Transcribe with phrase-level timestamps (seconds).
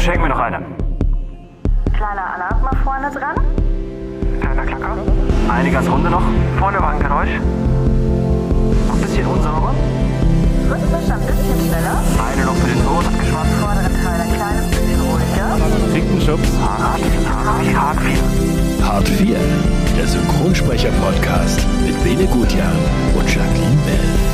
[0.00, 0.58] Schenken wir noch eine.
[1.96, 3.36] Kleiner Alarm mal vorne dran.
[4.40, 4.96] Kleiner Klacker.
[5.48, 6.22] Eine ganz runde noch.
[6.58, 7.40] Vorne war ein Geräusch.
[8.88, 9.74] Noch ein bisschen unsauber.
[10.70, 12.02] Rhythmisch ein bisschen schneller.
[12.30, 13.06] Eine noch für den Ton.
[13.06, 13.54] Abgeschwatzt.
[13.60, 15.92] Vorderen Teil ein kleines bisschen ruhiger.
[15.92, 16.48] Kriegt einen Schubs.
[16.60, 17.80] Hart 4.
[17.80, 18.86] Hart 4.
[18.86, 19.38] Hart 4,
[19.96, 22.72] der Synchronsprecher-Podcast mit Bene Gutjahr
[23.14, 24.31] und Jacqueline Bell.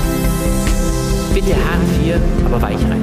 [1.39, 3.01] Bitte hart 4, aber weich rein.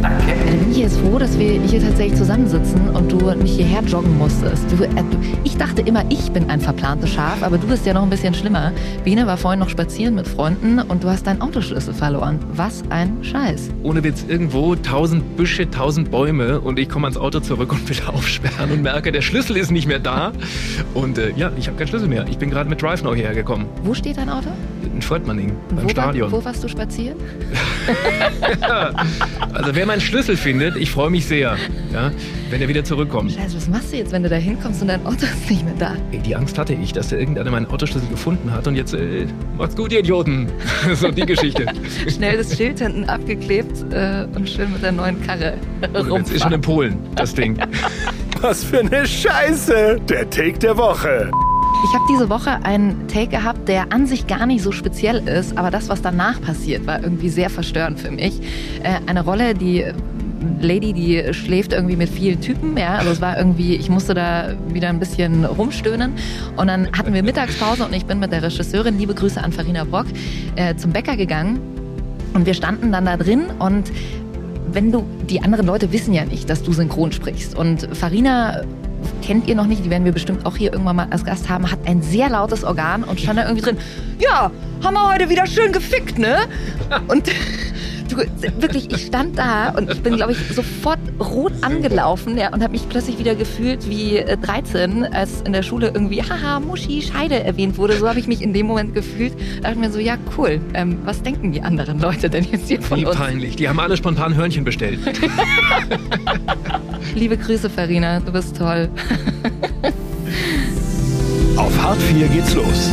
[0.00, 0.32] Danke.
[0.46, 4.16] Dann bin ich jetzt froh, dass wir hier tatsächlich zusammensitzen und du nicht hierher joggen
[4.16, 4.70] musstest.
[4.70, 7.94] Du, äh, du, ich dachte immer, ich bin ein verplantes Schaf, aber du bist ja
[7.94, 8.70] noch ein bisschen schlimmer.
[9.02, 12.38] Bene war vorhin noch spazieren mit Freunden und du hast deinen Autoschlüssel verloren.
[12.52, 13.70] Was ein Scheiß.
[13.82, 17.96] Ohne Witz, irgendwo tausend Büsche, tausend Bäume und ich komme ans Auto zurück und will
[18.06, 20.30] aufsperren und merke, der Schlüssel ist nicht mehr da.
[20.94, 22.24] Und äh, ja, ich habe keinen Schlüssel mehr.
[22.30, 23.66] Ich bin gerade mit DriveNow hierher gekommen.
[23.82, 24.50] Wo steht dein Auto?
[25.70, 26.32] Und beim wo, Stadion.
[26.32, 27.16] War, wo warst du spazieren?
[29.52, 31.56] Also wer meinen Schlüssel findet, ich freue mich sehr,
[31.92, 32.10] ja,
[32.50, 33.32] wenn er wieder zurückkommt.
[33.32, 35.74] Scheiße, was machst du jetzt, wenn du da hinkommst und dein Auto ist nicht mehr
[35.78, 35.94] da?
[36.10, 39.26] Ey, die Angst hatte ich, dass da irgendeiner meinen Autoschlüssel gefunden hat und jetzt, äh,
[39.56, 40.48] macht's gut, ihr Idioten.
[40.94, 41.66] so die Geschichte.
[42.08, 45.54] Schnell das Schild hinten abgeklebt äh, und schön mit der neuen Karre
[45.92, 47.58] Und jetzt ist schon in Polen, das Ding.
[48.40, 50.00] Was für eine Scheiße!
[50.08, 51.30] Der Take der Woche.
[51.84, 55.58] Ich habe diese Woche einen Take gehabt, der an sich gar nicht so speziell ist,
[55.58, 58.40] aber das, was danach passiert, war irgendwie sehr verstörend für mich.
[58.84, 59.84] Äh, eine Rolle, die
[60.60, 64.54] Lady, die schläft irgendwie mit vielen Typen, ja, also es war irgendwie, ich musste da
[64.68, 66.12] wieder ein bisschen rumstöhnen
[66.56, 69.84] und dann hatten wir Mittagspause und ich bin mit der Regisseurin, liebe Grüße an Farina
[69.84, 70.06] Brock,
[70.56, 71.60] äh, zum Bäcker gegangen
[72.34, 73.90] und wir standen dann da drin und
[74.72, 77.54] wenn du, die anderen Leute wissen ja nicht, dass du synchron sprichst.
[77.54, 78.62] Und Farina
[79.22, 81.70] kennt ihr noch nicht, die werden wir bestimmt auch hier irgendwann mal als Gast haben,
[81.70, 83.78] hat ein sehr lautes Organ und stand da irgendwie drin,
[84.18, 84.50] ja,
[84.82, 86.36] haben wir heute wieder schön gefickt, ne?
[87.08, 87.28] Und
[88.12, 92.62] du, wirklich, ich stand da und ich bin, glaube ich, sofort rot angelaufen ja, und
[92.62, 97.02] habe mich plötzlich wieder gefühlt wie äh, 13, als in der Schule irgendwie, haha, Muschi,
[97.02, 97.96] Scheide erwähnt wurde.
[97.96, 99.32] So habe ich mich in dem Moment gefühlt.
[99.56, 102.68] Da dachte ich mir so, ja, cool, ähm, was denken die anderen Leute denn jetzt
[102.68, 103.16] hier von Wie uns?
[103.16, 103.56] peinlich.
[103.56, 105.00] Die haben alle spontan Hörnchen bestellt.
[107.14, 108.88] Liebe Grüße, Farina, du bist toll.
[111.56, 112.92] Auf Hart 4 geht's los.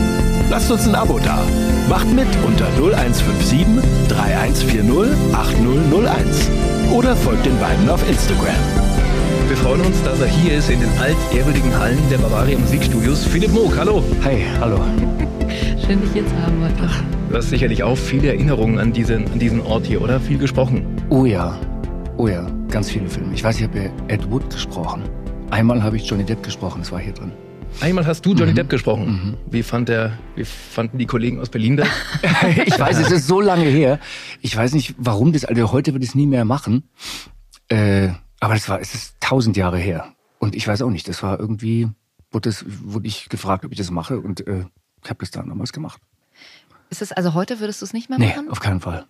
[0.49, 1.43] Lasst uns ein Abo da.
[1.87, 3.67] Macht mit unter 0157
[4.07, 6.49] 3140 8001.
[6.91, 8.55] Oder folgt den beiden auf Instagram.
[9.47, 13.25] Wir freuen uns, dass er hier ist in den altehrwürdigen Hallen der Bavaria Musikstudios.
[13.25, 14.03] Philipp Moog, hallo.
[14.23, 14.79] Hi, hallo.
[15.85, 16.89] Schön, dich hier zu haben heute.
[17.29, 20.19] Du hast sicherlich auch viele Erinnerungen an diesen, an diesen Ort hier, oder?
[20.19, 20.83] Viel gesprochen.
[21.09, 21.55] Oh ja,
[22.17, 23.35] oh ja, ganz viele Filme.
[23.35, 25.03] Ich weiß, ich habe Ed Wood gesprochen.
[25.51, 27.31] Einmal habe ich Johnny Depp gesprochen, das war hier drin.
[27.81, 28.55] Einmal hast du Johnny Mhm.
[28.55, 29.37] Depp gesprochen.
[29.49, 31.87] Wie, fand der, wie fanden die Kollegen aus Berlin das?
[32.65, 33.99] ich weiß, es ist so lange her.
[34.41, 36.83] Ich weiß nicht, warum das, also heute wird es nie mehr machen.
[37.69, 38.09] Äh,
[38.41, 40.13] aber es war, es ist tausend Jahre her.
[40.39, 41.87] Und ich weiß auch nicht, das war irgendwie,
[42.31, 44.65] wurde, das, wurde ich gefragt, ob ich das mache und äh,
[45.03, 46.01] ich habe das dann damals gemacht.
[46.89, 48.49] Ist es also heute würdest du es nicht mehr Nee, machen?
[48.49, 49.05] auf keinen Fall.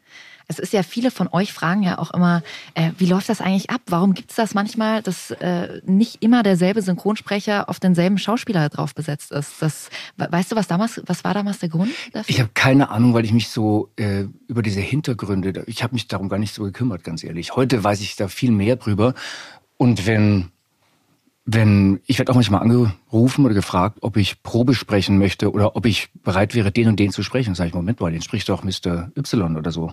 [0.52, 2.42] Es ist ja, viele von euch fragen ja auch immer,
[2.74, 3.82] äh, wie läuft das eigentlich ab?
[3.86, 8.96] Warum gibt es das manchmal, dass äh, nicht immer derselbe Synchronsprecher auf denselben Schauspieler drauf
[8.96, 9.62] besetzt ist?
[9.62, 12.30] Das, we- weißt du, was damals, was war damals der Grund dafür?
[12.34, 16.08] Ich habe keine Ahnung, weil ich mich so äh, über diese Hintergründe, ich habe mich
[16.08, 17.56] darum gar nicht so gekümmert, ganz ehrlich.
[17.56, 19.14] Heute weiß ich da viel mehr drüber.
[19.78, 20.50] Und wenn,
[21.52, 25.86] wenn, ich werde auch manchmal angerufen oder gefragt, ob ich Probe sprechen möchte oder ob
[25.86, 27.56] ich bereit wäre, den und den zu sprechen.
[27.56, 29.12] Sag ich, Moment mal, den spricht doch Mr.
[29.18, 29.92] Y oder so.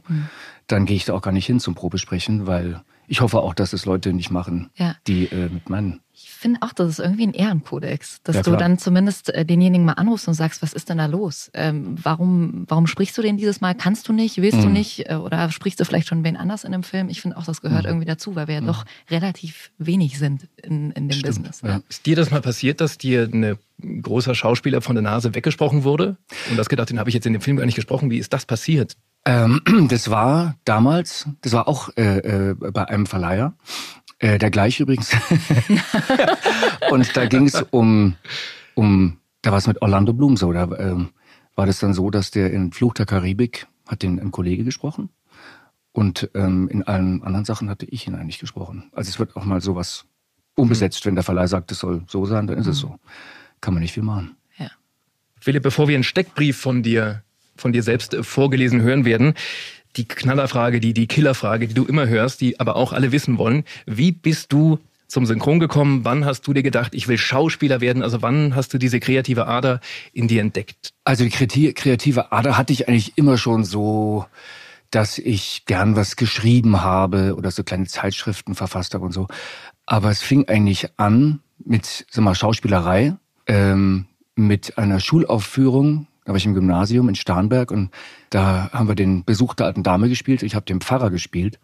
[0.66, 3.72] Dann gehe ich da auch gar nicht hin zum Probesprechen, weil ich hoffe auch, dass
[3.72, 4.96] es Leute nicht machen, Ja.
[5.06, 8.56] die äh, mit meinen Ich finde auch, das ist irgendwie ein Ehrenkodex, dass Ja, du
[8.56, 11.50] dann zumindest äh, denjenigen mal anrufst und sagst, was ist denn da los?
[11.54, 13.74] Ähm, warum, warum sprichst du den dieses Mal?
[13.74, 14.38] Kannst du nicht?
[14.38, 14.72] Willst du Mhm.
[14.72, 15.10] nicht?
[15.10, 17.08] Äh, Oder sprichst du vielleicht schon wen anders in dem Film?
[17.10, 17.88] Ich finde auch, das gehört Mhm.
[17.90, 21.60] irgendwie dazu, weil wir ja doch relativ wenig sind in, in dem Business.
[21.62, 21.80] ja.
[21.88, 23.58] Ist dir das mal passiert, dass dir ein
[24.02, 26.16] großer Schauspieler von der Nase weggesprochen wurde?
[26.50, 28.10] Und hast gedacht, den habe ich jetzt in dem Film gar nicht gesprochen.
[28.10, 28.96] Wie ist das passiert?
[29.26, 32.18] Ähm, das war damals, das war auch äh,
[32.50, 33.54] äh, bei einem Verleiher,
[34.18, 35.14] äh, der gleich übrigens.
[36.90, 38.14] und da ging es um,
[38.74, 41.10] um, da war es mit Orlando Bloom so, da ähm,
[41.56, 45.10] war das dann so, dass der in Fluch der Karibik hat den ein Kollege gesprochen
[45.92, 48.90] und ähm, in allen anderen Sachen hatte ich ihn eigentlich gesprochen.
[48.92, 50.04] Also es wird auch mal sowas
[50.54, 52.98] umbesetzt, wenn der Verleih sagt, es soll so sein, dann ist es so.
[53.60, 54.36] Kann man nicht viel machen.
[54.58, 54.70] Ja.
[55.40, 57.22] Philipp, bevor wir einen Steckbrief von dir,
[57.56, 59.34] von dir selbst äh, vorgelesen hören werden,
[59.96, 63.64] die Knallerfrage, die, die Killerfrage, die du immer hörst, die aber auch alle wissen wollen.
[63.86, 66.04] Wie bist du zum Synchron gekommen?
[66.04, 68.02] Wann hast du dir gedacht, ich will Schauspieler werden?
[68.02, 69.80] Also wann hast du diese kreative Ader
[70.12, 70.90] in dir entdeckt?
[71.04, 74.26] Also die kreati- kreative Ader hatte ich eigentlich immer schon so,
[74.90, 79.28] dass ich gern was geschrieben habe oder so kleine Zeitschriften verfasst habe und so.
[79.86, 83.16] Aber es fing eigentlich an mit sag mal, Schauspielerei,
[83.46, 86.06] ähm, mit einer Schulaufführung.
[86.26, 87.90] Da war ich im Gymnasium in Starnberg und
[88.30, 90.42] da haben wir den Besuch der alten Dame gespielt.
[90.42, 91.60] Ich habe den Pfarrer gespielt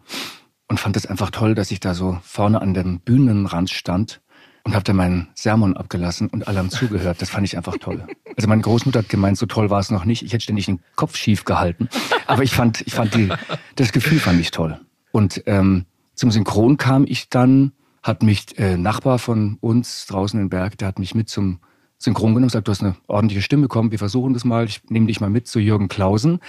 [0.69, 4.21] und fand es einfach toll, dass ich da so vorne an dem Bühnenrand stand
[4.63, 7.21] und habe dann meinen Sermon abgelassen und alle haben zugehört.
[7.21, 8.07] Das fand ich einfach toll.
[8.37, 10.23] Also meine Großmutter hat gemeint, so toll war es noch nicht.
[10.23, 11.89] Ich hätte ständig den Kopf schief gehalten.
[12.25, 13.29] Aber ich fand, ich fand die,
[13.75, 14.79] das Gefühl fand ich toll.
[15.11, 15.85] Und ähm,
[16.15, 20.87] zum Synchron kam ich dann, hat mich äh, Nachbar von uns draußen in Berg, der
[20.87, 21.59] hat mich mit zum
[22.03, 25.07] Synchron genommen, sagt, du hast eine ordentliche Stimme, komm, wir versuchen das mal, ich nehme
[25.07, 26.39] dich mal mit zu Jürgen Klausen.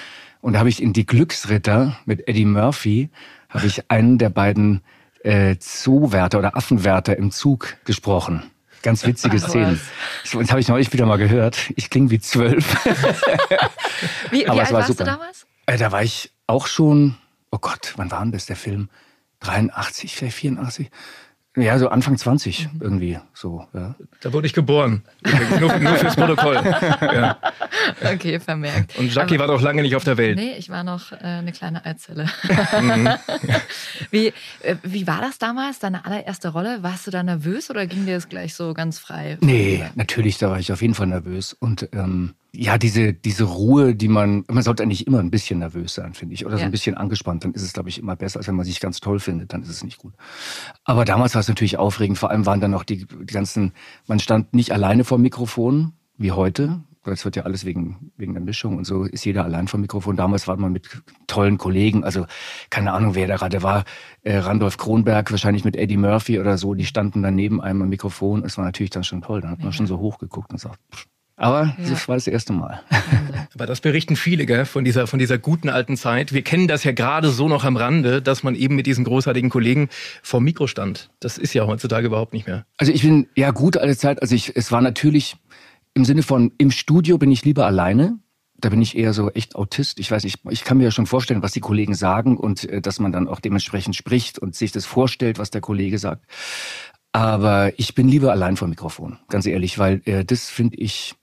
[0.41, 3.11] Und da habe ich in Die Glücksritter mit Eddie Murphy,
[3.49, 4.83] habe ich einen der beiden
[5.23, 8.43] äh, Zoowärter oder Affenwärter im Zug gesprochen.
[8.83, 9.81] Ganz witzige Ach, Szenen.
[10.25, 11.71] Das habe ich neulich wieder mal gehört.
[11.77, 12.77] Ich klinge wie zwölf.
[14.31, 15.05] Wie, wie Aber alt warst super.
[15.05, 15.47] du damals?
[15.67, 17.15] Äh, da war ich auch schon,
[17.51, 18.89] oh Gott, wann war denn das der Film?
[19.41, 20.91] 83, vielleicht 84?
[21.57, 22.81] Ja, so Anfang 20 Mhm.
[22.81, 23.67] irgendwie so.
[23.73, 23.95] Ja.
[24.23, 25.05] Da wurde ich geboren.
[25.61, 26.57] Nur, nur fürs Protokoll.
[27.01, 27.39] Ja.
[28.03, 28.97] Okay, vermerkt.
[28.99, 30.37] Und Jackie war doch lange nicht auf der Welt.
[30.37, 32.27] Nee, ich war noch äh, eine kleine Eizelle.
[32.81, 33.09] Mhm.
[34.11, 34.29] wie,
[34.63, 36.83] äh, wie war das damals, deine allererste Rolle?
[36.83, 39.37] Warst du da nervös oder ging dir das gleich so ganz frei?
[39.41, 41.53] Nee, natürlich, da war ich auf jeden Fall nervös.
[41.53, 45.95] Und ähm, ja, diese, diese Ruhe, die man, man sollte eigentlich immer ein bisschen nervös
[45.95, 46.47] sein, finde ich.
[46.47, 46.67] Oder so Ja.
[46.67, 49.01] ein bisschen angespannt, dann ist es, glaube ich, immer besser, als wenn man sich ganz
[49.01, 50.15] toll findet, dann ist es nicht gut.
[50.85, 53.73] Aber damals war es natürlich aufregend, vor allem waren dann noch die, die ganzen,
[54.07, 56.83] man stand nicht alleine vor dem Mikrofon, wie heute.
[57.03, 60.17] Das wird ja alles wegen, wegen der Mischung und so ist jeder allein vom Mikrofon.
[60.17, 60.89] Damals war man mit
[61.27, 62.25] tollen Kollegen, also
[62.71, 63.85] keine Ahnung, wer da gerade war.
[64.23, 67.89] Äh, Randolph Kronberg, wahrscheinlich mit Eddie Murphy oder so, die standen dann neben einem am
[67.91, 68.43] Mikrofon.
[68.43, 69.43] Es war natürlich dann schon toll.
[69.43, 71.05] Dann hat man schon so hochgeguckt und sagt, pff.
[71.37, 71.91] Aber Ja.
[71.91, 72.81] das war das erste Mal.
[73.55, 76.33] Aber das berichten viele, gell, von dieser, von dieser guten alten Zeit.
[76.33, 79.49] Wir kennen das ja gerade so noch am Rande, dass man eben mit diesen großartigen
[79.49, 79.89] Kollegen
[80.25, 81.11] vor dem Mikro stand.
[81.21, 82.67] Das ist ja heutzutage überhaupt nicht mehr.
[82.79, 84.21] Also ich bin, ja, gute alte Zeit.
[84.23, 85.37] Also ich, es war natürlich
[85.95, 88.19] im Sinne von, im Studio bin ich lieber alleine.
[88.57, 90.01] Da bin ich eher so echt Autist.
[90.01, 92.81] Ich weiß nicht, ich kann mir ja schon vorstellen, was die Kollegen sagen und äh,
[92.81, 96.25] dass man dann auch dementsprechend spricht und sich das vorstellt, was der Kollege sagt.
[97.13, 101.15] Aber ich bin lieber allein vor dem Mikrofon, ganz ehrlich, weil äh, das finde ich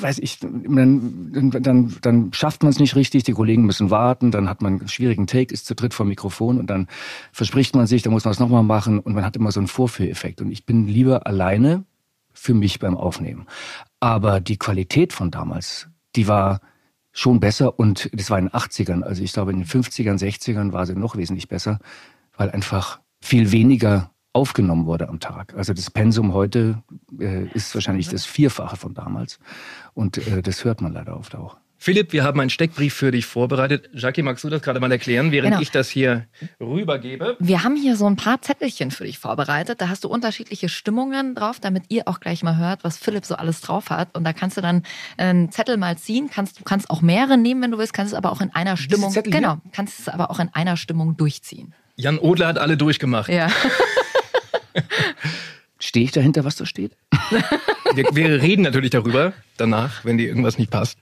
[0.00, 4.48] weiß ich, dann, dann, dann schafft man es nicht richtig, die Kollegen müssen warten, dann
[4.48, 6.88] hat man einen schwierigen Take, ist zu dritt vor dem Mikrofon und dann
[7.32, 9.66] verspricht man sich, dann muss man es nochmal machen und man hat immer so einen
[9.66, 10.40] Vorführeffekt.
[10.40, 11.84] Und ich bin lieber alleine
[12.32, 13.46] für mich beim Aufnehmen.
[14.00, 16.60] Aber die Qualität von damals, die war
[17.12, 19.02] schon besser und das war in den 80ern.
[19.02, 21.78] Also ich glaube, in den 50ern, 60ern war sie noch wesentlich besser,
[22.36, 25.54] weil einfach viel weniger aufgenommen wurde am Tag.
[25.56, 26.82] Also das Pensum heute
[27.18, 29.38] äh, ist wahrscheinlich das Vierfache von damals.
[29.94, 31.56] Und äh, das hört man leider oft auch.
[31.76, 33.90] Philipp, wir haben einen Steckbrief für dich vorbereitet.
[33.92, 35.60] Jackie, magst du das gerade mal erklären, während Genau.
[35.60, 36.24] ich das hier
[36.58, 37.36] rübergebe?
[37.40, 39.82] Wir haben hier so ein paar Zettelchen für dich vorbereitet.
[39.82, 43.34] Da hast du unterschiedliche Stimmungen drauf, damit ihr auch gleich mal hört, was Philipp so
[43.34, 44.16] alles drauf hat.
[44.16, 44.82] Und da kannst du dann
[45.18, 46.30] einen Zettel mal ziehen.
[46.32, 48.78] Kannst, du kannst auch mehrere nehmen, wenn du willst, kannst es aber auch in einer
[48.78, 51.74] Stimmung, genau, kannst es aber auch in einer Stimmung durchziehen.
[51.96, 53.28] Jan Odler hat alle durchgemacht.
[53.28, 53.48] Ja.
[55.78, 56.96] Stehe ich dahinter, was da steht?
[57.94, 60.98] Wir, wir reden natürlich darüber danach, wenn dir irgendwas nicht passt.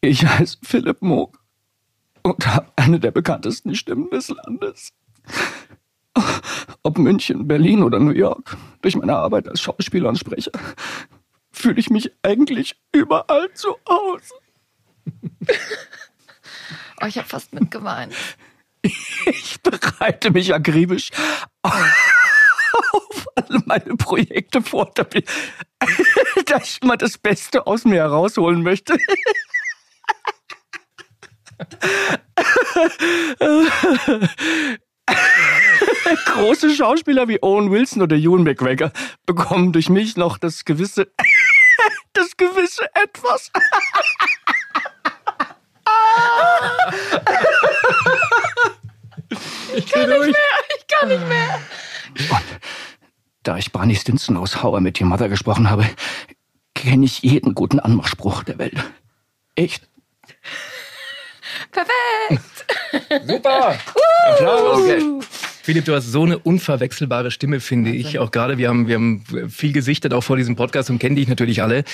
[0.00, 1.38] Ich heiße Philipp Moog
[2.22, 4.92] und habe eine der bekanntesten Stimmen des Landes.
[6.82, 10.52] Ob München, Berlin oder New York, durch meine Arbeit als Schauspieler und Sprecher,
[11.50, 14.34] fühle ich mich eigentlich überall zu Hause.
[17.00, 18.14] Oh, ich habe fast mitgeweint.
[19.26, 21.10] Ich bereite mich akribisch
[21.62, 25.24] auf alle meine Projekte vor, da, bin-
[26.46, 28.96] da ich immer das Beste aus mir herausholen möchte.
[36.26, 38.90] Große Schauspieler wie Owen Wilson oder Ewan McGregor
[39.26, 41.12] bekommen durch mich noch das gewisse,
[42.12, 43.50] das gewisse Etwas.
[49.76, 50.34] Ich kann nicht mehr.
[50.78, 51.60] Ich kann nicht mehr.
[53.42, 55.84] Da ich Barney Stinson aus How I Met Your Mother gesprochen habe,
[56.74, 58.76] kenne ich jeden guten Anmachspruch der Welt.
[59.54, 59.88] Echt?
[61.70, 63.26] Perfekt.
[63.26, 63.78] Super.
[64.26, 64.82] Applaus.
[65.62, 68.18] Philipp, du hast so eine unverwechselbare Stimme, finde ich.
[68.18, 71.28] Auch gerade, wir haben, wir haben viel gesichtet, auch vor diesem Podcast und kennen dich
[71.28, 71.84] natürlich alle.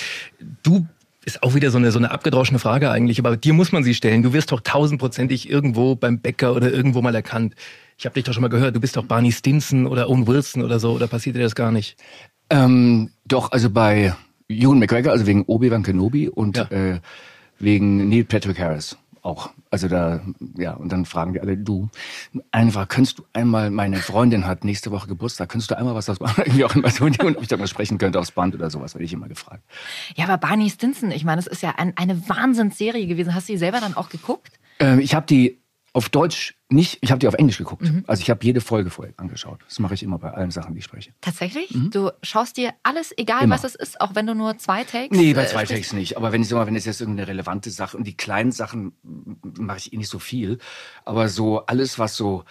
[0.61, 0.87] Du
[1.23, 3.93] ist auch wieder so eine, so eine abgedroschene Frage eigentlich, aber dir muss man sie
[3.93, 4.23] stellen.
[4.23, 7.55] Du wirst doch tausendprozentig irgendwo beim Bäcker oder irgendwo mal erkannt.
[7.97, 10.63] Ich habe dich doch schon mal gehört, du bist doch Barney Stinson oder Owen Wilson
[10.63, 11.95] oder so, oder passiert dir das gar nicht?
[12.49, 14.15] Ähm, doch, also bei
[14.49, 16.63] Ewan McGregor, also wegen Obi-Wan Kenobi und Ja.
[16.71, 16.99] äh,
[17.59, 18.97] wegen Neil Patrick Harris.
[19.21, 19.51] Auch.
[19.69, 20.21] Also da,
[20.57, 21.89] ja, und dann fragen die alle, du,
[22.51, 26.17] einfach, könntest du einmal, meine Freundin hat nächste Woche Geburtstag, könntest du einmal was aus
[26.37, 28.95] irgendwie auch immer so, und ob ich da mal sprechen könnte aufs Band oder sowas,
[28.95, 29.63] werde ich immer gefragt.
[30.15, 33.35] Ja, aber Barney Stinson, ich meine, das ist ja ein, eine Wahnsinnsserie gewesen.
[33.35, 34.59] Hast du die selber dann auch geguckt?
[34.79, 35.60] Ähm, ich habe die
[35.93, 37.83] auf Deutsch nicht, ich habe die auf Englisch geguckt.
[38.07, 39.59] Also ich habe jede Folge vorher angeschaut.
[39.67, 41.11] Das mache ich immer bei allen Sachen, die ich spreche.
[41.19, 41.75] Tatsächlich?
[41.91, 43.55] Du schaust dir alles, egal Immer.
[43.55, 45.91] was es ist, auch wenn du nur zwei Takes Nee, bei äh, zwei sprichst?
[45.91, 46.15] Takes nicht.
[46.15, 48.93] Aber wenn ich sag mal, wenn es jetzt irgendeine relevante Sache und die kleinen Sachen
[49.43, 50.59] mache ich eh nicht so viel.
[51.03, 52.45] Aber so alles, was so,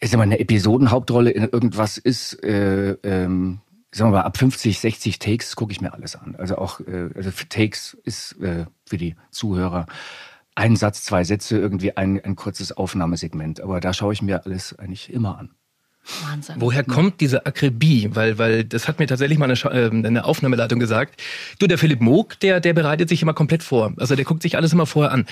[0.00, 4.78] ich sag mal, eine Episodenhauptrolle in irgendwas ist, äh, ähm, sagen wir mal, ab 50,
[4.78, 6.36] 60 Takes gucke ich mir alles an.
[6.36, 9.84] Also auch, äh, also Takes ist äh, für die Zuhörer
[10.58, 13.60] ein Satz, zwei Sätze, irgendwie ein, ein kurzes Aufnahmesegment.
[13.60, 15.50] Aber da schaue ich mir alles eigentlich immer an.
[16.22, 16.56] Wahnsinn.
[16.58, 18.08] Woher kommt diese Akribie?
[18.14, 21.22] Weil, weil das hat mir tatsächlich mal eine, Scha- äh, eine Aufnahmeleitung gesagt.
[21.58, 23.92] Du, der Philipp Moog, der, der bereitet sich immer komplett vor.
[23.98, 25.26] Also der guckt sich alles immer vorher an.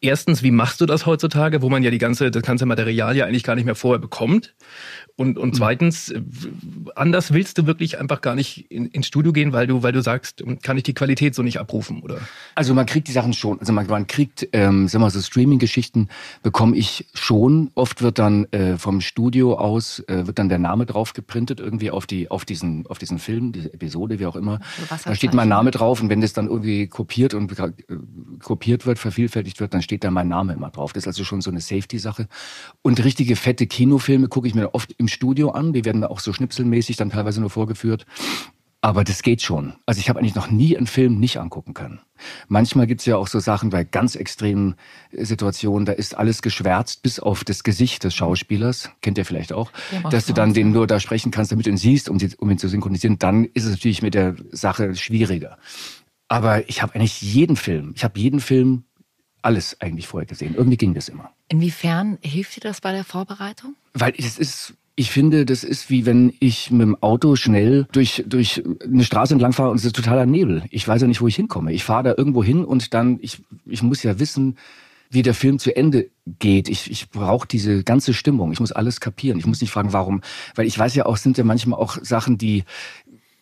[0.00, 3.26] Erstens, wie machst du das heutzutage, wo man ja die ganze, das ganze Material ja
[3.26, 4.54] eigentlich gar nicht mehr vorher bekommt?
[5.16, 6.22] Und, und zweitens, äh,
[6.94, 10.00] anders willst du wirklich einfach gar nicht in, ins Studio gehen, weil du, weil du
[10.00, 12.18] sagst, kann ich die Qualität so nicht abrufen, oder?
[12.54, 13.58] Also man kriegt die Sachen schon.
[13.58, 16.08] Also man, man kriegt, ähm, sag mal so Streaming-Geschichten
[16.44, 17.72] bekomme ich schon.
[17.74, 21.90] Oft wird dann äh, vom Studio aus äh, wird dann der Name drauf geprintet irgendwie
[21.90, 24.60] auf die auf diesen auf diesen Film, diese Episode, wie auch immer.
[25.04, 27.72] Da steht mein Name drauf und wenn das dann irgendwie kopiert und äh,
[28.40, 30.92] kopiert wird, vervielfältigt wird, dann steht da mein Name immer drauf.
[30.92, 32.28] Das ist also schon so eine Safety-Sache.
[32.82, 35.72] Und richtige fette Kinofilme gucke ich mir oft im Studio an.
[35.72, 38.04] Die werden auch so schnipselmäßig dann teilweise nur vorgeführt.
[38.82, 39.72] Aber das geht schon.
[39.86, 42.00] Also ich habe eigentlich noch nie einen Film nicht angucken können.
[42.48, 44.76] Manchmal gibt's ja auch so Sachen bei ganz extremen
[45.10, 49.72] Situationen, da ist alles geschwärzt bis auf das Gesicht des Schauspielers, kennt ihr vielleicht auch,
[50.10, 52.50] dass du dann den nur da sprechen kannst, damit du ihn siehst, um, sie- um
[52.50, 53.18] ihn zu synchronisieren.
[53.18, 55.58] Dann ist es natürlich mit der Sache schwieriger.
[56.28, 58.84] Aber ich habe eigentlich jeden Film, ich habe jeden Film
[59.42, 60.54] alles eigentlich vorher gesehen.
[60.56, 61.30] Irgendwie ging das immer.
[61.48, 63.74] Inwiefern hilft dir das bei der Vorbereitung?
[63.94, 68.24] Weil es ist, ich finde, das ist wie wenn ich mit dem Auto schnell durch,
[68.26, 70.64] durch eine Straße entlang fahre und es ist totaler Nebel.
[70.70, 71.72] Ich weiß ja nicht, wo ich hinkomme.
[71.72, 74.56] Ich fahre da irgendwo hin und dann, ich, ich muss ja wissen,
[75.10, 76.68] wie der Film zu Ende geht.
[76.68, 78.52] Ich, ich brauche diese ganze Stimmung.
[78.52, 79.38] Ich muss alles kapieren.
[79.38, 80.20] Ich muss nicht fragen, warum.
[80.54, 82.64] Weil ich weiß ja auch, sind ja manchmal auch Sachen, die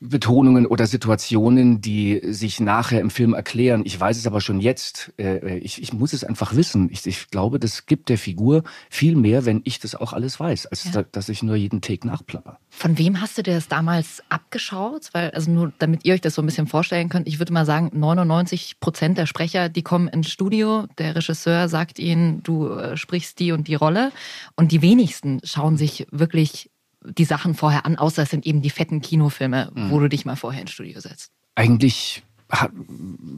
[0.00, 3.82] Betonungen oder Situationen, die sich nachher im Film erklären.
[3.86, 5.12] Ich weiß es aber schon jetzt.
[5.18, 6.88] Äh, Ich, ich muss es einfach wissen.
[6.92, 10.66] Ich, ich glaube, das gibt der Figur viel mehr, wenn ich das auch alles weiß,
[10.66, 10.90] als Ja.
[10.92, 12.58] da, dass ich nur jeden Take nachplapper.
[12.68, 15.08] Von wem hast du dir das damals abgeschaut?
[15.12, 17.64] Weil, also nur damit ihr euch das so ein bisschen vorstellen könnt, ich würde mal
[17.64, 22.96] sagen, 99 Prozent der Sprecher, die kommen ins Studio, der Regisseur sagt ihnen, du äh,
[22.98, 24.12] sprichst die und die Rolle.
[24.56, 26.70] Und die wenigsten schauen sich wirklich
[27.12, 30.36] die Sachen vorher an, außer es sind eben die fetten Kinofilme, wo du dich mal
[30.36, 31.30] vorher ins Studio setzt.
[31.54, 32.74] Eigentlich habe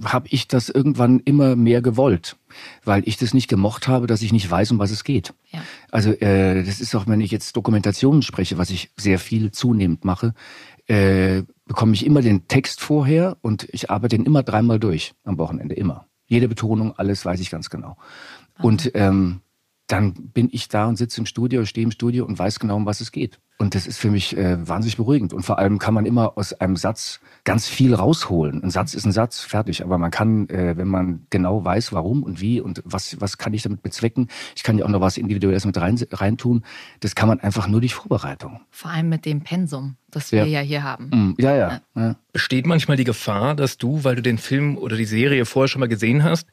[0.05, 2.37] hab ich das irgendwann immer mehr gewollt,
[2.85, 5.33] weil ich das nicht gemocht habe, dass ich nicht weiß, um was es geht.
[5.51, 5.61] Ja.
[5.91, 10.05] Also äh, das ist auch, wenn ich jetzt Dokumentationen spreche, was ich sehr viel zunehmend
[10.05, 10.35] mache,
[10.87, 15.39] äh, bekomme ich immer den Text vorher und ich arbeite den immer dreimal durch am
[15.39, 16.07] Wochenende, immer.
[16.27, 17.97] Jede Betonung, alles weiß ich ganz genau.
[18.61, 19.41] Und ähm,
[19.89, 22.87] dann bin ich da und sitze im Studio, stehe im Studio und weiß genau, um
[22.87, 23.41] was es geht.
[23.61, 25.33] Und das ist für mich äh, wahnsinnig beruhigend.
[25.33, 28.63] Und vor allem kann man immer aus einem Satz ganz viel rausholen.
[28.63, 29.83] Ein Satz ist ein Satz, fertig.
[29.83, 33.55] Aber man kann, äh, wenn man genau weiß, warum und wie und was, was kann
[33.55, 36.65] ich damit bezwecken, ich kann ja auch noch was Individuelles mit rein, reintun,
[37.01, 38.61] das kann man einfach nur durch Vorbereitung.
[38.71, 40.61] Vor allem mit dem Pensum, das wir ja, Ja.
[40.61, 41.09] hier haben.
[41.11, 41.81] Mm, ja, ja.
[41.97, 42.17] ja.
[42.33, 45.81] Besteht manchmal die Gefahr, dass du, weil du den Film oder die Serie vorher schon
[45.81, 46.47] mal gesehen hast,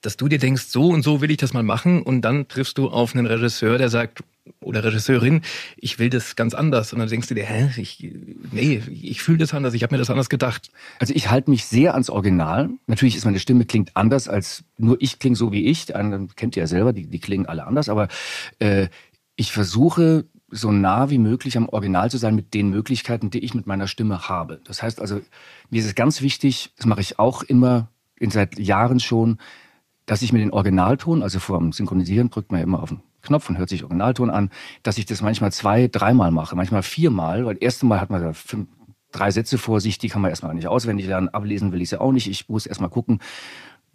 [0.00, 2.78] dass du dir denkst, so und so will ich das mal machen und dann triffst
[2.78, 4.22] du auf einen Regisseur, der sagt,
[4.60, 5.42] oder Regisseurin,
[5.76, 6.92] ich will das ganz anders.
[6.92, 8.14] Und dann denkst du dir, hä, ich,
[8.50, 10.70] nee, ich fühle das anders, ich habe mir das anders gedacht.
[10.98, 12.70] Also ich halte mich sehr ans Original.
[12.86, 15.94] Natürlich ist meine Stimme klingt anders als nur ich klinge so wie ich.
[15.94, 17.88] Anderen kennt ihr ja selber, die, die klingen alle anders.
[17.88, 18.08] Aber
[18.58, 18.88] äh,
[19.36, 23.54] ich versuche so nah wie möglich am Original zu sein mit den Möglichkeiten, die ich
[23.54, 24.60] mit meiner Stimme habe.
[24.64, 25.20] Das heißt also,
[25.70, 29.38] mir ist es ganz wichtig, das mache ich auch immer in seit Jahren schon,
[30.08, 33.02] dass ich mir den Originalton, also vor dem Synchronisieren drückt man ja immer auf den
[33.20, 34.50] Knopf und hört sich Originalton an,
[34.82, 38.22] dass ich das manchmal zwei, dreimal mache, manchmal viermal, weil das erste Mal hat man
[38.22, 38.68] da fünf,
[39.12, 42.00] drei Sätze vor sich, die kann man erstmal nicht auswendig lernen, ablesen will ich sie
[42.00, 42.26] auch nicht.
[42.26, 43.20] Ich muss erstmal gucken,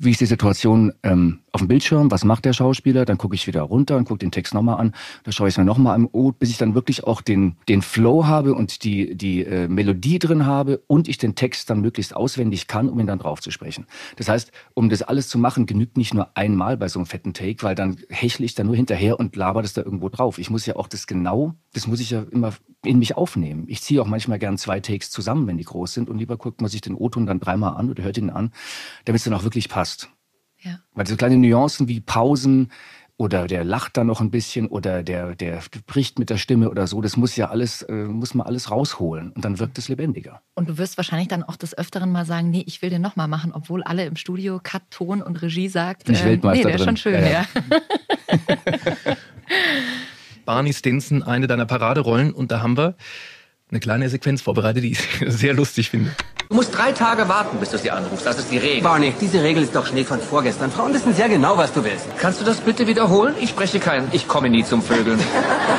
[0.03, 3.45] wie ist die Situation ähm, auf dem Bildschirm, was macht der Schauspieler, dann gucke ich
[3.47, 4.93] wieder runter und gucke den Text nochmal an,
[5.23, 7.81] da schaue ich es mir nochmal an, oh, bis ich dann wirklich auch den, den
[7.81, 12.15] Flow habe und die, die äh, Melodie drin habe und ich den Text dann möglichst
[12.15, 13.85] auswendig kann, um ihn dann drauf zu sprechen.
[14.15, 17.33] Das heißt, um das alles zu machen, genügt nicht nur einmal bei so einem fetten
[17.33, 20.39] Take, weil dann hechle ich da nur hinterher und laber das da irgendwo drauf.
[20.39, 23.65] Ich muss ja auch das genau, das muss ich ja immer in mich aufnehmen.
[23.67, 26.61] Ich ziehe auch manchmal gern zwei Takes zusammen, wenn die groß sind und lieber guckt
[26.61, 28.51] man sich den O-Ton dann dreimal an oder hört ihn an,
[29.05, 29.92] damit es dann auch wirklich passt.
[30.59, 30.79] Ja.
[30.93, 32.71] Weil so kleine Nuancen wie Pausen
[33.17, 36.87] oder der lacht dann noch ein bisschen oder der, der bricht mit der Stimme oder
[36.87, 40.41] so, das muss ja alles, äh, muss man alles rausholen und dann wirkt es lebendiger.
[40.55, 43.27] Und du wirst wahrscheinlich dann auch des Öfteren mal sagen, nee, ich will den nochmal
[43.27, 46.85] machen, obwohl alle im Studio Cut, Ton und Regie sagt, äh, Weltmeister nee, der ist
[46.85, 46.97] drin.
[46.97, 47.45] schon schön, Ja, ja.
[47.45, 49.15] ja.
[50.45, 52.33] Barney Stinson, eine deiner Paraderollen.
[52.33, 52.95] Und da haben wir
[53.71, 56.11] eine kleine Sequenz vorbereitet, die ich sehr lustig finde.
[56.49, 58.25] Du musst drei Tage warten, bis du sie anrufst.
[58.25, 58.83] Das ist die Regel.
[58.83, 60.71] Barney, diese Regel ist doch Schnee von vorgestern.
[60.71, 62.05] Frauen wissen sehr genau, was du willst.
[62.19, 63.33] Kannst du das bitte wiederholen?
[63.39, 65.19] Ich spreche kein, ich komme nie zum Vögeln.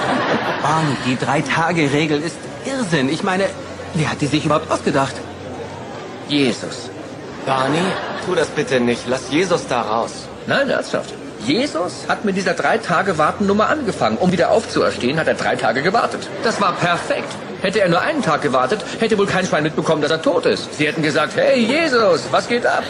[0.63, 3.09] Barney, die Drei-Tage-Regel ist Irrsinn.
[3.09, 3.45] Ich meine,
[3.95, 5.15] wer hat die sich überhaupt ausgedacht?
[6.29, 6.91] Jesus.
[7.47, 7.79] Barney,
[8.25, 9.03] tu das bitte nicht.
[9.07, 10.27] Lass Jesus da raus.
[10.47, 11.15] Nein, ernsthaft.
[11.45, 14.17] Jesus hat mit dieser drei Tage Warten-Nummer angefangen.
[14.19, 16.29] Um wieder aufzuerstehen, hat er drei Tage gewartet.
[16.43, 17.29] Das war perfekt.
[17.63, 20.75] Hätte er nur einen Tag gewartet, hätte wohl kein Schwein mitbekommen, dass er tot ist.
[20.75, 22.85] Sie hätten gesagt, hey Jesus, was geht ab?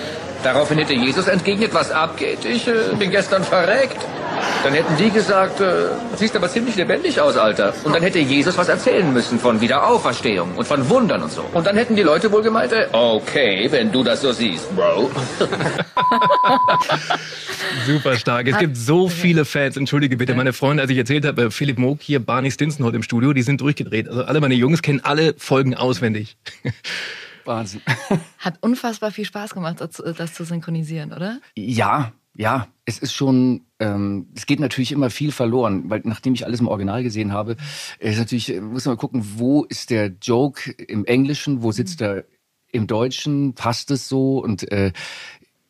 [0.44, 2.44] Daraufhin hätte Jesus entgegnet, was abgeht.
[2.44, 3.96] Ich äh, bin gestern verreckt.
[4.62, 5.86] Dann hätten die gesagt, äh,
[6.16, 7.72] siehst aber ziemlich lebendig aus, Alter.
[7.82, 11.46] Und dann hätte Jesus was erzählen müssen von Wiederauferstehung und von Wundern und so.
[11.54, 15.10] Und dann hätten die Leute wohl gemeint, äh, okay, wenn du das so siehst, Bro.
[17.86, 18.46] Super stark.
[18.46, 19.78] Es gibt so viele Fans.
[19.78, 22.96] Entschuldige bitte, meine Freunde, als ich erzählt habe, äh, Philipp Moog hier, Barney Stinson heute
[22.96, 24.10] im Studio, die sind durchgedreht.
[24.10, 26.36] Also alle meine Jungs kennen alle Folgen auswendig.
[27.46, 27.82] Wahnsinn.
[28.38, 31.40] Hat unfassbar viel Spaß gemacht, das, zu synchronisieren, oder?
[31.56, 36.44] Ja, ja, es ist schon, ähm, es geht natürlich immer viel verloren, weil nachdem ich
[36.44, 37.56] alles im Original gesehen habe,
[38.00, 42.24] ist natürlich, äh, muss man gucken, wo ist der Joke im Englischen, wo sitzt er
[42.72, 44.92] im Deutschen, passt es so und äh,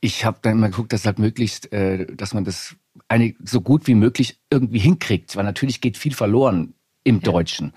[0.01, 2.77] ich habe dann immer geguckt, dass halt möglichst, äh, dass man das
[3.09, 7.73] eine, so gut wie möglich irgendwie hinkriegt, weil natürlich geht viel verloren im Deutschen.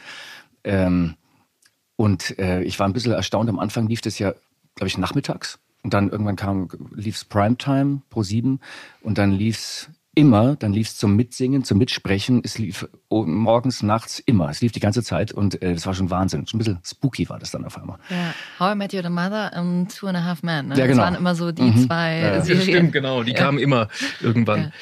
[0.64, 1.16] Ähm,
[1.98, 4.34] und äh, ich war ein bisschen erstaunt, am Anfang lief das ja,
[4.76, 5.60] glaube ich, nachmittags.
[5.84, 8.60] Und dann irgendwann kam, lief's Primetime pro sieben
[9.02, 12.42] und dann lief's immer, dann lief's zum Mitsingen, zum Mitsprechen.
[12.44, 14.50] Es lief oh, morgens, nachts immer.
[14.50, 16.48] Es lief die ganze Zeit und äh, das war schon Wahnsinn.
[16.48, 18.00] Schon ein bisschen spooky war das dann auf einmal.
[18.10, 18.34] Ja.
[18.60, 20.70] How I Met Your Mother und Two and a Half Men.
[20.70, 20.76] Ne?
[20.78, 21.04] Ja, genau.
[21.04, 21.86] Das waren immer so die Mhm.
[21.86, 22.42] zwei Ja, ja.
[22.42, 22.64] Serien.
[22.64, 23.22] Stimmt, genau.
[23.22, 24.74] Die kamen immer irgendwann.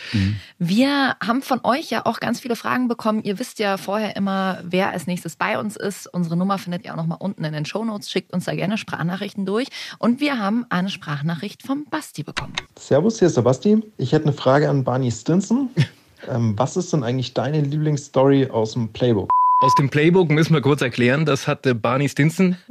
[0.58, 3.21] Wir haben von euch ja auch ganz viele Fragen bekommen.
[3.24, 6.08] Ihr wisst ja vorher immer, wer als nächstes bei uns ist.
[6.08, 8.10] Unsere Nummer findet ihr auch nochmal unten in den Shownotes.
[8.10, 9.67] Schickt uns da gerne Sprachnachrichten durch.
[10.00, 12.54] Und wir haben eine Sprachnachricht vom Basti bekommen.
[12.80, 13.84] Servus, hier ist der Basti.
[13.98, 15.69] Ich hätte eine Frage an Barney Stinson.
[16.29, 19.31] ähm, was ist denn eigentlich deine Lieblingsstory aus dem Playbook?
[19.61, 22.57] Aus dem Playbook müssen wir kurz erklären, das hat äh, Barney Stinson.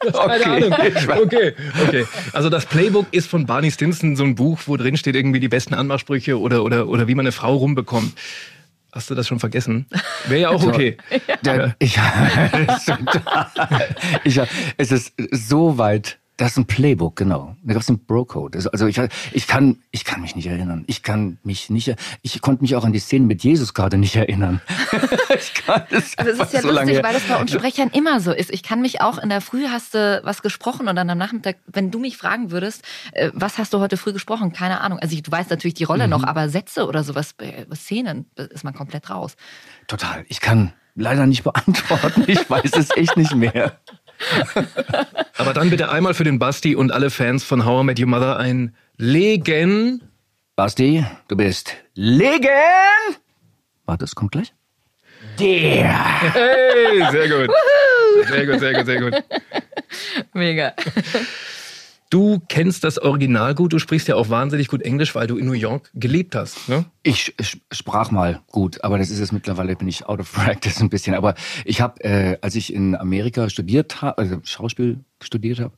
[0.00, 0.74] Keine Ahnung.
[1.22, 1.54] Okay,
[1.86, 2.06] okay.
[2.32, 5.48] Also das Playbook ist von Barney Stinson so ein Buch, wo drin steht irgendwie die
[5.48, 8.12] besten Anmachsprüche oder, oder, oder wie man eine Frau rumbekommt.
[8.92, 9.86] Hast du das schon vergessen?
[10.28, 10.98] Wäre ja auch okay.
[11.44, 11.98] Der, ich,
[14.24, 14.40] ich,
[14.76, 16.18] es ist so weit.
[16.36, 17.54] Das ist ein Playbook, genau.
[17.62, 18.58] Da gab es einen Bro-Code.
[18.58, 18.98] Also- Also ich,
[19.32, 20.82] ich, kann, ich kann mich nicht erinnern.
[20.88, 24.16] Ich kann mich nicht, ich konnte mich auch an die Szene mit Jesus gerade nicht
[24.16, 24.60] erinnern.
[25.38, 28.18] ich kann das Aber es ist ja so lustig, weil das bei uns Sprechern immer
[28.18, 28.50] so ist.
[28.52, 31.56] Ich kann mich auch in der Früh hast du was gesprochen und dann am Nachmittag,
[31.66, 34.52] wenn du mich fragen würdest, äh, was hast du heute früh gesprochen?
[34.52, 34.98] Keine Ahnung.
[34.98, 36.10] Also ich, du weißt natürlich die Rolle Mhm.
[36.10, 39.36] noch, aber Sätze oder sowas, äh, Szenen, ist man komplett raus.
[39.86, 40.24] Total.
[40.28, 42.24] Ich kann leider nicht beantworten.
[42.26, 43.78] Ich weiß es echt nicht mehr.
[45.36, 48.06] Aber dann bitte einmal für den Basti und alle Fans von How I Met Your
[48.06, 50.02] Mother ein Legen.
[50.56, 52.48] Basti, du bist Legen.
[53.86, 54.54] Warte, es kommt gleich.
[55.38, 56.32] Der.
[56.32, 57.50] Hey, sehr gut.
[58.28, 59.24] Sehr gut, sehr gut, sehr gut.
[60.32, 60.72] Mega.
[62.10, 65.46] Du kennst das Original gut, du sprichst ja auch wahnsinnig gut Englisch, weil du in
[65.46, 66.68] New York gelebt hast.
[66.68, 66.84] Ne?
[67.02, 67.34] Ich
[67.72, 71.14] sprach mal gut, aber das ist jetzt mittlerweile bin ich out of practice ein bisschen.
[71.14, 75.74] Aber ich habe, äh, als ich in Amerika studiert habe, also Schauspiel studiert habe,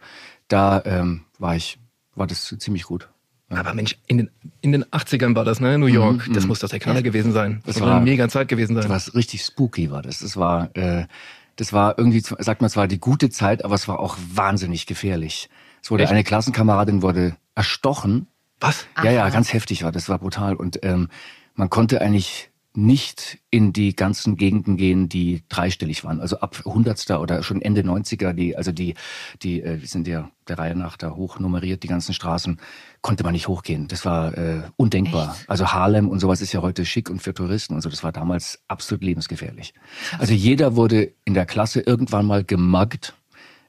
[0.48, 1.78] da ähm, war ich,
[2.14, 3.08] war das ziemlich gut.
[3.48, 5.78] Aber Mensch, in den, in den 80ern war das, ne?
[5.78, 6.26] New York.
[6.28, 6.48] Mhm, das mhm.
[6.48, 7.62] muss doch der Knaller gewesen sein.
[7.64, 8.88] Das, Das war war- eine mega Zeit gewesen sein.
[8.88, 10.18] Was richtig spooky war das.
[10.18, 11.06] Das war, äh,
[11.54, 15.48] das war irgendwie, sagt man zwar die gute Zeit, aber es war auch wahnsinnig gefährlich.
[15.86, 16.10] Es wurde Echt?
[16.10, 18.26] eine Klassenkameradin wurde erstochen.
[18.58, 18.88] Was?
[19.04, 19.92] Ja, ja, ganz heftig war.
[19.92, 20.56] Das war brutal.
[20.56, 21.10] Und ähm,
[21.54, 26.20] man konnte eigentlich nicht in die ganzen Gegenden gehen, die dreistellig waren.
[26.20, 27.08] Also ab 100.
[27.12, 28.94] oder schon Ende 90er, die, also die,
[29.44, 32.58] die, äh, die sind ja der Reihe nach da hoch nummeriert, die ganzen Straßen,
[33.00, 33.86] konnte man nicht hochgehen.
[33.86, 35.36] Das war äh, undenkbar.
[35.38, 35.48] Echt?
[35.48, 37.88] Also Harlem und sowas ist ja heute schick und für Touristen und so.
[37.88, 39.72] Das war damals absolut lebensgefährlich.
[40.18, 43.14] Also jeder wurde in der Klasse irgendwann mal gemuggt.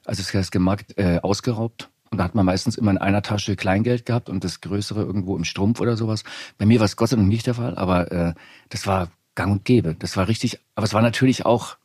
[0.04, 1.90] Also das heißt gemuggt, äh, ausgeraubt.
[2.10, 5.36] Und da hat man meistens immer in einer Tasche Kleingeld gehabt und das Größere irgendwo
[5.36, 6.24] im Strumpf oder sowas.
[6.56, 8.34] Bei mir war es Gott sei Dank nicht der Fall, aber äh,
[8.70, 9.94] das war gang und gäbe.
[9.98, 11.76] Das war richtig, aber es war natürlich auch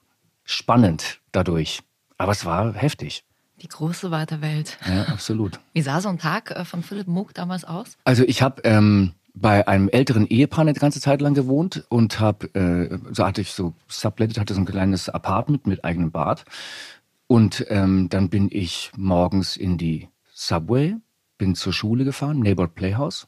[0.43, 1.81] spannend dadurch.
[2.17, 3.25] Aber es war heftig.
[3.61, 4.77] Die große weite Welt.
[4.87, 5.59] Ja, absolut.
[5.73, 7.97] Wie sah so ein Tag äh, von Philipp Muck damals aus?
[8.03, 12.53] Also ich habe ähm, bei einem älteren Ehepaar eine ganze Zeit lang gewohnt und habe,
[12.53, 16.45] äh, so hatte ich so subletted, hatte so ein kleines Apartment mit eigenem Bad.
[17.27, 20.07] Und ähm, dann bin ich morgens in die
[20.47, 20.95] Subway,
[21.37, 23.27] bin zur Schule gefahren, Neighborhood Playhouse.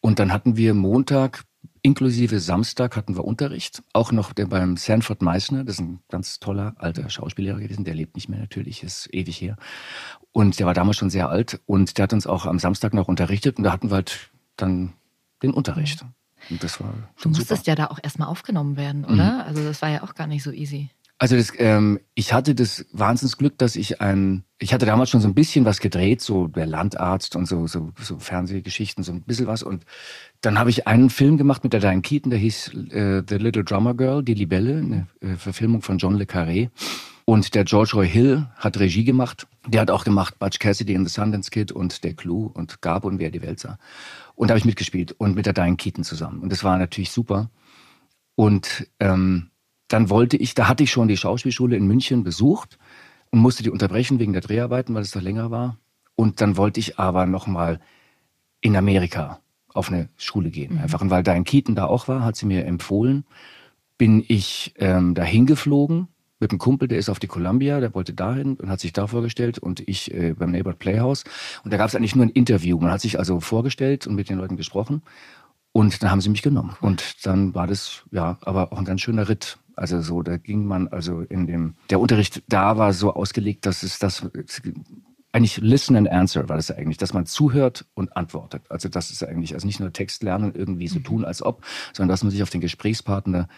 [0.00, 1.44] Und dann hatten wir Montag
[1.82, 3.82] inklusive Samstag hatten wir Unterricht.
[3.92, 7.94] Auch noch der beim Sanford Meissner, das ist ein ganz toller alter Schauspiellehrer gewesen, der
[7.94, 9.56] lebt nicht mehr natürlich, ist ewig her.
[10.32, 13.08] Und der war damals schon sehr alt und der hat uns auch am Samstag noch
[13.08, 14.92] unterrichtet und da hatten wir halt dann
[15.42, 16.04] den Unterricht.
[16.50, 17.70] Und das war Du schon musstest super.
[17.70, 19.44] ja da auch erstmal aufgenommen werden, oder?
[19.46, 20.90] Also das war ja auch gar nicht so easy.
[21.20, 25.26] Also das, ähm, ich hatte das Wahnsinnsglück, dass ich ein, ich hatte damals schon so
[25.26, 29.48] ein bisschen was gedreht, so der Landarzt und so, so, so Fernsehgeschichten, so ein bisschen
[29.48, 29.64] was.
[29.64, 29.84] Und
[30.42, 33.64] dann habe ich einen Film gemacht mit der Diane Keaton, der hieß äh, The Little
[33.64, 36.70] Drummer Girl, die Libelle, eine äh, Verfilmung von John le Carré.
[37.24, 39.48] Und der George Roy Hill hat Regie gemacht.
[39.66, 43.08] Der hat auch gemacht Butch Cassidy and the Sundance Kid und Der Clou und Gabo
[43.08, 43.76] und Wer die Welt sah.
[44.34, 46.40] Und da habe ich mitgespielt und mit der Diane Keaton zusammen.
[46.40, 47.50] Und das war natürlich super.
[48.34, 49.50] Und ähm,
[49.88, 52.78] dann wollte ich, da hatte ich schon die Schauspielschule in München besucht
[53.30, 55.76] und musste die unterbrechen wegen der Dreharbeiten, weil es da länger war.
[56.14, 57.80] Und dann wollte ich aber nochmal
[58.60, 59.40] in Amerika
[59.72, 60.74] auf eine Schule gehen.
[60.74, 60.80] Mhm.
[60.80, 63.24] Einfach, und weil Diane Keaton da auch war, hat sie mir empfohlen,
[63.96, 66.08] bin ich ähm, dahin geflogen
[66.40, 69.06] mit einem Kumpel, der ist auf die Columbia, der wollte dahin und hat sich da
[69.06, 71.24] vorgestellt und ich äh, beim Neighborhood Playhouse.
[71.64, 72.78] Und da gab es eigentlich nur ein Interview.
[72.78, 75.02] Man hat sich also vorgestellt und mit den Leuten gesprochen.
[75.72, 76.76] Und dann haben sie mich genommen.
[76.80, 79.58] Und dann war das, ja, aber auch ein ganz schöner Ritt.
[79.78, 83.82] Also so, da ging man, also in dem, der Unterricht da war so ausgelegt, dass
[83.82, 84.26] es das,
[85.32, 88.62] eigentlich Listen and Answer war das eigentlich, dass man zuhört und antwortet.
[88.70, 92.08] Also das ist eigentlich, also nicht nur Text lernen, irgendwie so tun, als ob, sondern
[92.08, 93.48] dass man sich auf den Gesprächspartner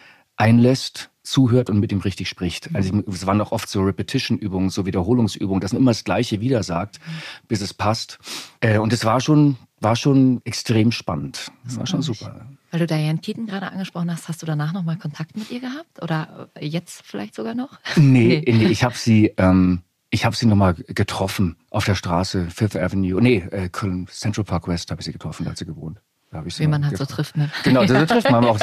[0.40, 2.74] einlässt, zuhört und mit ihm richtig spricht.
[2.74, 6.62] Also es waren auch oft so Repetition-Übungen, so Wiederholungsübungen, dass man immer das Gleiche wieder
[6.62, 6.98] sagt,
[7.46, 8.18] bis es passt.
[8.60, 11.52] Äh, und es war schon, war schon extrem spannend.
[11.64, 12.46] Das war schon super.
[12.70, 16.02] Weil du Diane Keaton gerade angesprochen hast, hast du danach nochmal Kontakt mit ihr gehabt?
[16.02, 17.78] Oder äh, jetzt vielleicht sogar noch?
[17.96, 18.66] Nee, nee.
[18.66, 23.20] ich habe sie, ähm, ich habe sie nochmal getroffen auf der Straße, Fifth Avenue.
[23.20, 26.00] Nee, äh, Köln, Central Park West habe ich sie getroffen, da hat sie gewohnt.
[26.32, 27.50] Wie man halt so trifft, ne?
[27.64, 28.58] Genau, so trifft man auch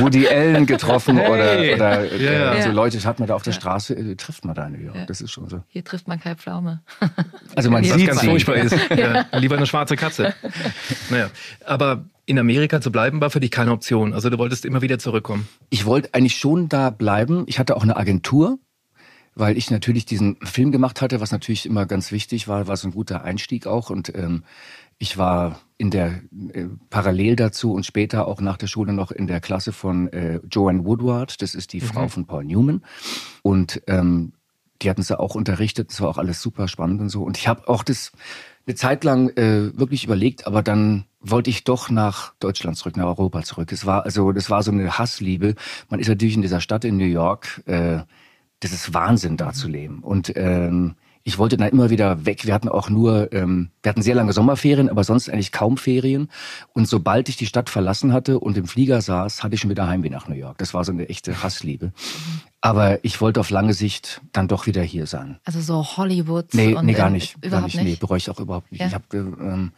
[0.00, 1.74] Woody Allen getroffen Hey.
[1.74, 2.54] oder, oder Ja, ja.
[2.54, 2.74] äh, so Ja.
[2.74, 5.06] Leute hat man da auf der Straße, äh, trifft man da in New York.
[5.06, 5.62] Das ist schon so.
[5.68, 6.82] Hier trifft man Kai Pflaume.
[7.56, 7.92] Also man Ja.
[7.94, 8.26] Was sieht ganz sie.
[8.28, 8.76] furchtbar ist.
[8.94, 9.24] Ja.
[9.38, 10.34] Lieber eine schwarze Katze.
[11.10, 11.30] Naja,
[11.64, 14.12] aber in Amerika zu bleiben war für dich keine Option.
[14.12, 15.48] Also du wolltest immer wieder zurückkommen.
[15.70, 17.44] Ich wollte eigentlich schon da bleiben.
[17.46, 18.58] Ich hatte auch eine Agentur,
[19.34, 22.88] weil ich natürlich diesen Film gemacht hatte, was natürlich immer ganz wichtig war, war so
[22.88, 23.90] ein guter Einstieg auch.
[23.90, 24.42] Und ähm,
[24.98, 29.26] ich war in der äh, parallel dazu und später auch nach der Schule noch in
[29.26, 31.42] der Klasse von äh, Joanne Woodward.
[31.42, 32.82] Das ist die Frau von Paul Newman.
[33.42, 34.32] Und ähm,
[34.82, 35.90] die hatten sie auch unterrichtet.
[35.90, 37.22] Das war auch alles super spannend und so.
[37.22, 38.12] Und ich habe auch das
[38.66, 43.06] eine Zeit lang äh, wirklich überlegt, aber dann wollte ich doch nach Deutschland zurück, nach
[43.06, 43.70] Europa zurück.
[43.72, 45.54] Es war also, das war so eine Hassliebe.
[45.88, 47.62] Man ist natürlich in dieser Stadt in New York.
[47.66, 48.00] Äh,
[48.60, 50.02] das ist Wahnsinn, da zu leben.
[50.02, 50.94] Und ähm,
[51.26, 52.46] ich wollte dann immer wieder weg.
[52.46, 56.28] Wir hatten auch nur, ähm, wir hatten sehr lange Sommerferien, aber sonst eigentlich kaum Ferien.
[56.72, 59.88] Und sobald ich die Stadt verlassen hatte und im Flieger saß, hatte ich schon wieder
[59.88, 60.56] Heimweh nach New York.
[60.58, 61.92] Das war so eine echte Hassliebe.
[62.60, 65.40] Aber ich wollte auf lange Sicht dann doch wieder hier sein.
[65.44, 66.54] Also so Hollywood.
[66.54, 67.42] Nee, nee, gar äh, nicht.
[67.42, 67.82] Gar Überhaupt nicht.
[67.82, 68.82] Nee, bereue ich auch überhaupt nicht.
[68.82, 68.86] Ja.
[68.86, 69.72] Ich habe, ähm,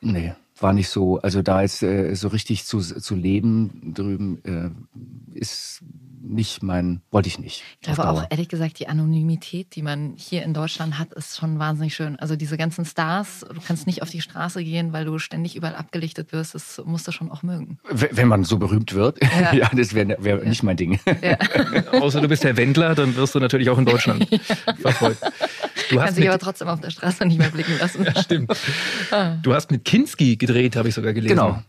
[0.00, 1.20] nee, war nicht so.
[1.20, 5.84] Also da jetzt äh, so richtig zu, zu leben drüben äh, ist
[6.22, 7.62] nicht mein, wollte ich nicht.
[7.80, 11.58] Ich glaube auch ehrlich gesagt, die Anonymität, die man hier in Deutschland hat, ist schon
[11.58, 12.16] wahnsinnig schön.
[12.18, 15.74] Also diese ganzen Stars, du kannst nicht auf die Straße gehen, weil du ständig überall
[15.76, 16.54] abgelichtet wirst.
[16.54, 17.78] Das musst du schon auch mögen.
[17.90, 19.70] Wenn man so berühmt wird, ja, Ja.
[19.72, 20.98] das wäre wär nicht mein Ding.
[21.92, 24.26] Außer du bist der Wendler, dann wirst du natürlich auch in Deutschland
[24.80, 25.22] verfolgt.
[25.90, 28.06] Du hast Kannst dich aber trotzdem auf der Straße nicht mehr blicken lassen.
[28.22, 28.52] stimmt.
[29.42, 31.36] Du hast mit Kinski gedreht, habe ich sogar gelesen.
[31.36, 31.62] Genau.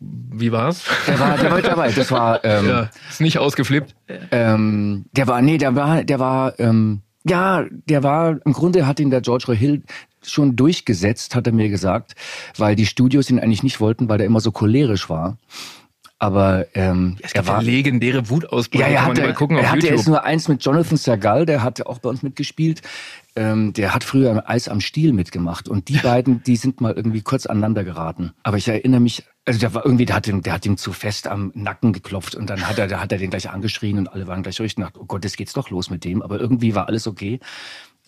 [0.00, 0.84] Wie war's?
[1.06, 1.92] Der war, der war dabei.
[1.92, 3.94] Das war, ähm, Ja, ist nicht ausgeflippt.
[4.30, 8.98] ähm, der war, nee, der war, der war, ähm, ja, der war, im Grunde hat
[8.98, 9.82] ihn der George Roy Hill
[10.22, 12.14] schon durchgesetzt, hat er mir gesagt,
[12.56, 15.36] weil die Studios ihn eigentlich nicht wollten, weil er immer so cholerisch war.
[16.22, 18.84] Aber ähm, Es er ja war legendäre Wutausbrüche.
[18.84, 19.96] Ja, er hatte, mal gucken er hatte YouTube.
[19.96, 22.82] jetzt nur eins mit Jonathan Sergal, der hat auch bei uns mitgespielt.
[23.36, 26.92] Ähm, der hat früher im Eis am Stiel mitgemacht und die beiden, die sind mal
[26.92, 28.34] irgendwie kurz aneinander geraten.
[28.42, 30.92] Aber ich erinnere mich, also der war irgendwie, der hat ihm, der hat ihm zu
[30.92, 34.08] fest am Nacken geklopft und dann hat er, da hat er den gleich angeschrien und
[34.08, 36.20] alle waren gleich ruhig und dachten, oh Gott, jetzt geht's doch los mit dem.
[36.20, 37.40] Aber irgendwie war alles okay.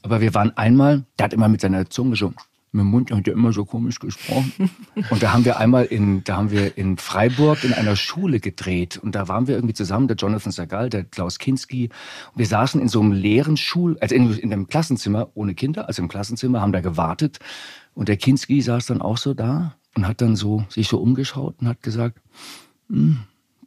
[0.03, 2.35] Aber wir waren einmal, der hat immer mit seiner Zunge so
[2.75, 4.71] Dem Mund hat er immer so komisch gesprochen.
[5.11, 8.97] Und da haben wir einmal in, da haben wir in Freiburg in einer Schule gedreht.
[8.97, 11.91] Und da waren wir irgendwie zusammen, der Jonathan Sagal, der Klaus Kinski.
[12.33, 15.87] Und wir saßen in so einem leeren Schul, also in, in einem Klassenzimmer ohne Kinder,
[15.87, 17.41] also im Klassenzimmer, haben da gewartet.
[17.93, 21.57] Und der Kinski saß dann auch so da und hat dann so sich so umgeschaut
[21.61, 22.23] und hat gesagt,
[22.89, 23.19] "Hm,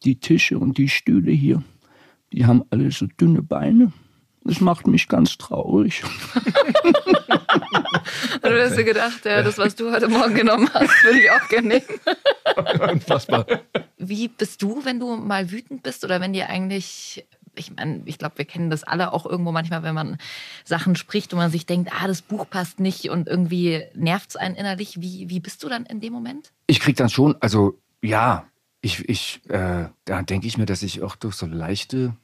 [0.03, 1.63] die Tische und die Stühle hier,
[2.33, 3.91] die haben alle so dünne Beine.
[4.43, 6.03] Das macht mich ganz traurig.
[8.33, 11.31] Und du hast dir gedacht, ja, das, was du heute Morgen genommen hast, würde ich
[11.31, 12.81] auch gerne nehmen.
[12.91, 13.45] Unfassbar.
[13.97, 17.25] Wie bist du, wenn du mal wütend bist oder wenn dir eigentlich,
[17.55, 20.17] ich meine, ich glaube, wir kennen das alle auch irgendwo manchmal, wenn man
[20.63, 24.35] Sachen spricht und man sich denkt, ah, das Buch passt nicht und irgendwie nervt es
[24.35, 25.01] einen innerlich.
[25.01, 26.51] Wie, wie bist du dann in dem Moment?
[26.67, 28.47] Ich krieg dann schon, also ja,
[28.81, 32.15] ich, ich, äh, da denke ich mir, dass ich auch durch so leichte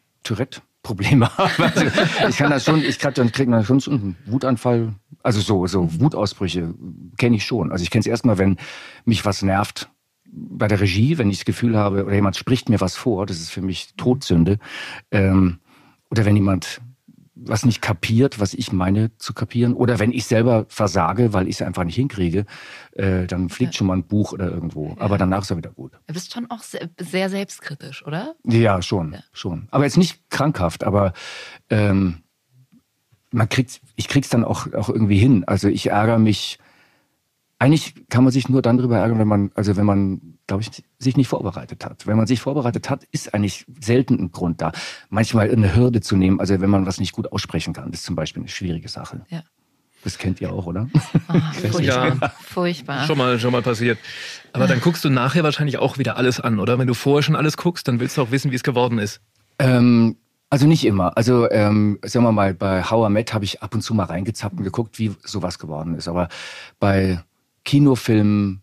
[0.82, 1.64] Tourette-Probleme habe.
[1.64, 1.86] Also
[2.30, 3.32] ich kann das schon, ich krieg dann,
[3.64, 6.74] schon einen Wutanfall, also so, so Wutausbrüche
[7.18, 7.72] kenne ich schon.
[7.72, 8.58] Also ich kenne es erstmal, wenn
[9.06, 9.90] mich was nervt
[10.34, 13.40] bei der Regie, wenn ich das Gefühl habe, oder jemand spricht mir was vor, das
[13.40, 14.60] ist für mich Todsünde.
[15.12, 15.60] Ähm,
[16.10, 16.82] oder wenn jemand
[17.44, 21.56] was nicht kapiert, was ich meine zu kapieren, oder wenn ich selber versage, weil ich
[21.56, 22.46] es einfach nicht hinkriege,
[22.94, 24.96] äh, dann fliegt schon mal ein Buch oder irgendwo.
[25.00, 25.94] Aber danach ist er wieder gut.
[26.08, 28.36] Du bist schon auch sehr, selbstkritisch, oder?
[28.46, 29.68] Ja, schon, schon.
[29.72, 31.14] Aber jetzt nicht krankhaft, aber
[31.70, 32.24] ähm,
[33.32, 35.44] man kriegt, ich krieg's dann auch, auch irgendwie hin.
[35.46, 36.60] Also ich ärgere mich.
[37.62, 40.84] Eigentlich kann man sich nur dann darüber ärgern, wenn man, also wenn man, glaube ich,
[40.98, 42.08] sich nicht vorbereitet hat.
[42.08, 44.72] Wenn man sich vorbereitet hat, ist eigentlich selten ein Grund da.
[45.12, 48.16] Manchmal eine Hürde zu nehmen, also wenn man was nicht gut aussprechen kann, ist zum
[48.16, 49.22] Beispiel eine schwierige Sache.
[49.30, 49.44] Ja.
[50.04, 50.90] Das kennt ihr auch, oder?
[51.72, 52.34] Furchtbar.
[52.42, 53.06] Furchtbar.
[53.06, 54.00] Schon mal, schon mal passiert.
[54.54, 56.80] Aber dann guckst du nachher wahrscheinlich auch wieder alles an, oder?
[56.80, 59.22] Wenn du vorher schon alles guckst, dann willst du auch wissen, wie es geworden ist.
[59.60, 60.16] Ähm,
[60.50, 61.16] also nicht immer.
[61.16, 64.06] Also ähm, sagen wir mal, bei How I Met habe ich ab und zu mal
[64.06, 66.08] reingezappt und geguckt, wie sowas geworden ist.
[66.08, 66.28] Aber
[66.80, 67.24] bei
[67.66, 68.61] Kinofilmen,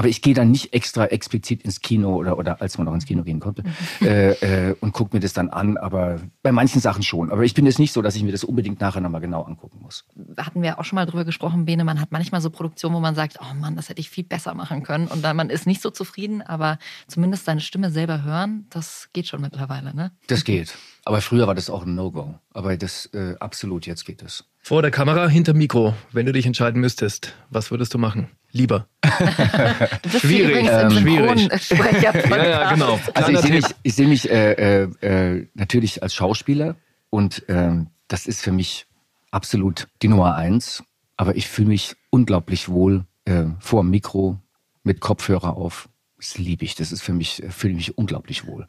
[0.00, 3.04] aber ich gehe dann nicht extra explizit ins Kino oder, oder als man noch ins
[3.04, 3.64] Kino gehen konnte
[4.00, 4.30] äh,
[4.70, 5.76] äh, und gucke mir das dann an.
[5.76, 7.30] Aber bei manchen Sachen schon.
[7.30, 9.80] Aber ich bin jetzt nicht so, dass ich mir das unbedingt nachher nochmal genau angucken
[9.82, 10.06] muss.
[10.38, 13.14] hatten wir auch schon mal drüber gesprochen, Bene, man hat manchmal so Produktionen, wo man
[13.14, 15.06] sagt, oh Mann, das hätte ich viel besser machen können.
[15.06, 19.28] Und dann man ist nicht so zufrieden, aber zumindest seine Stimme selber hören, das geht
[19.28, 20.12] schon mittlerweile, ne?
[20.28, 20.78] Das geht.
[21.04, 22.38] Aber früher war das auch ein No-Go.
[22.54, 24.44] Aber das äh, absolut, jetzt geht es.
[24.62, 28.30] Vor der Kamera, hinter Mikro, wenn du dich entscheiden müsstest, was würdest du machen?
[28.52, 28.86] Lieber.
[29.00, 31.48] Du bist Schwierig, übrigens ähm, schwierig.
[32.02, 32.98] Ja, ja, genau.
[33.14, 36.76] Also ich sehe mich, ich sehe mich äh, äh, äh, natürlich als Schauspieler
[37.10, 38.86] und ähm, das ist für mich
[39.30, 40.82] absolut die Nummer eins.
[41.16, 44.38] Aber ich fühle mich unglaublich wohl äh, vor dem Mikro
[44.82, 45.88] mit Kopfhörer auf.
[46.16, 46.74] Das liebe ich.
[46.74, 48.66] Das ist für mich äh, fühle ich mich unglaublich wohl.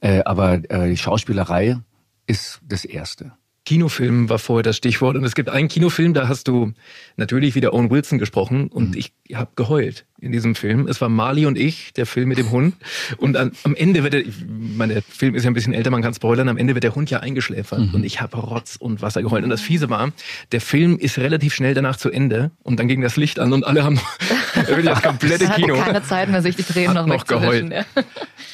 [0.00, 1.78] Äh, aber äh, die Schauspielerei
[2.26, 3.32] ist das Erste.
[3.66, 5.16] Kinofilm war vorher das Stichwort.
[5.16, 6.72] Und es gibt einen Kinofilm, da hast du
[7.16, 10.86] natürlich wieder Owen Wilson gesprochen und ich habe geheult in diesem Film.
[10.86, 12.74] Es war Marley und ich, der Film mit dem Hund.
[13.16, 15.90] Und an, am Ende wird der, ich meine, der Film ist ja ein bisschen älter,
[15.90, 19.02] man kann spoilern, am Ende wird der Hund ja eingeschläfert und ich habe Rotz und
[19.02, 19.44] Wasser geheult.
[19.44, 20.12] Und das Fiese war,
[20.52, 23.64] der Film ist relativ schnell danach zu Ende und dann ging das Licht an und
[23.64, 23.98] alle haben
[24.54, 25.76] wirklich das komplette hatte Kino.
[25.76, 27.72] keine Zeit mehr, sich die Tränen noch, noch geheult.
[27.72, 27.84] Ja.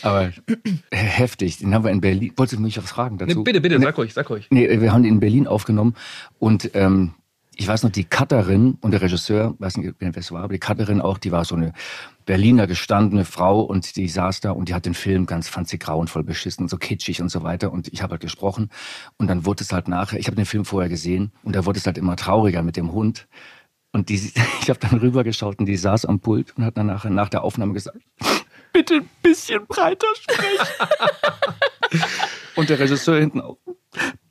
[0.02, 0.30] Aber
[0.92, 1.58] heftig.
[1.58, 2.32] Den haben wir in Berlin.
[2.36, 3.38] Wolltest du mich was fragen dazu?
[3.38, 4.46] Nee, bitte, bitte, sag ruhig, sag ruhig.
[4.50, 5.94] Nee, wir haben den in Berlin aufgenommen
[6.38, 7.14] und ähm,
[7.58, 10.60] ich weiß noch, die Cutterin und der Regisseur, weiß nicht, wer es war, aber die
[10.60, 11.72] Cutterin auch, die war so eine
[12.26, 15.78] Berliner gestandene Frau und die saß da und die hat den Film ganz, fand sie
[15.78, 18.68] grauenvoll beschissen und so kitschig und so weiter und ich habe halt gesprochen
[19.16, 21.78] und dann wurde es halt nachher, ich habe den Film vorher gesehen und da wurde
[21.78, 23.26] es halt immer trauriger mit dem Hund
[23.92, 24.16] und die,
[24.60, 27.42] ich habe dann rübergeschaut und die saß am Pult und hat dann nachher nach der
[27.42, 27.98] Aufnahme gesagt,
[28.72, 30.66] bitte ein bisschen breiter sprechen.
[32.56, 33.56] und der Regisseur hinten auch.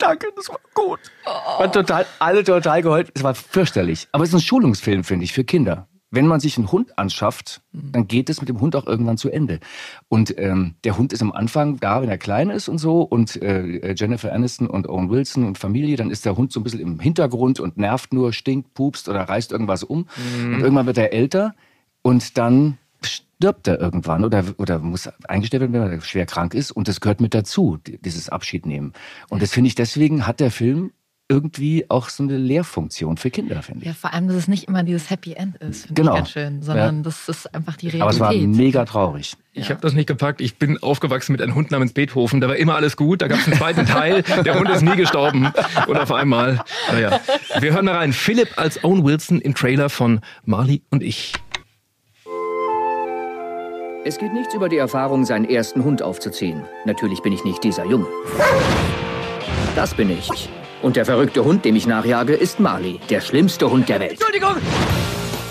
[0.06, 1.00] Danke, das war gut.
[1.26, 3.10] War total, alle total geheult.
[3.16, 4.08] Es war fürchterlich.
[4.12, 5.88] Aber es ist ein Schulungsfilm, finde ich, für Kinder.
[6.12, 9.32] Wenn man sich einen Hund anschafft, dann geht es mit dem Hund auch irgendwann zu
[9.32, 9.60] Ende.
[10.08, 13.02] Und ähm, der Hund ist am Anfang da, wenn er klein ist und so.
[13.02, 16.64] Und äh, Jennifer Aniston und Owen Wilson und Familie, dann ist der Hund so ein
[16.64, 20.08] bisschen im Hintergrund und nervt nur, stinkt, pupst oder reißt irgendwas um.
[20.38, 21.56] Und irgendwann wird er älter
[22.04, 22.78] und dann
[23.38, 26.72] stirbt er irgendwann oder, oder muss eingestellt werden, wenn er schwer krank ist.
[26.72, 28.94] Und das gehört mit dazu, die- dieses Abschiednehmen.
[29.30, 30.92] Und das finde ich, deswegen hat der Film
[31.28, 33.88] irgendwie auch so eine Lehrfunktion für Kinder, finde ich.
[33.88, 36.12] ja, vor allem, dass es nicht immer dieses Happy End ist, finde Genau.
[36.14, 37.02] ich ganz schön, sondern Ja.
[37.02, 38.56] das ist einfach die Aber es war Realität.
[38.56, 39.36] mega traurig.
[39.54, 40.40] Ich habe das nicht gepackt.
[40.40, 42.42] Ich bin aufgewachsen mit einem Hund namens Beethoven.
[42.42, 43.24] Da war immer alles gut.
[43.24, 44.22] Da gab es einen zweiten Teil.
[44.22, 45.52] Der Hund ist nie gestorben.
[45.88, 46.62] Oder auf einmal.
[46.92, 47.20] Naja.
[47.60, 48.14] Wir hören mal rein.
[48.14, 51.34] Philipp als Owen Wilson im Trailer von Marley und ich.
[54.08, 56.64] Es geht nichts über die Erfahrung, seinen ersten Hund aufzuziehen.
[56.86, 58.06] Natürlich bin ich nicht dieser Junge.
[59.76, 60.30] Das bin ich.
[60.84, 64.12] Und der verrückte Hund, dem ich nachjage, ist Marley, der schlimmste Hund der Welt.
[64.12, 64.58] Entschuldigung!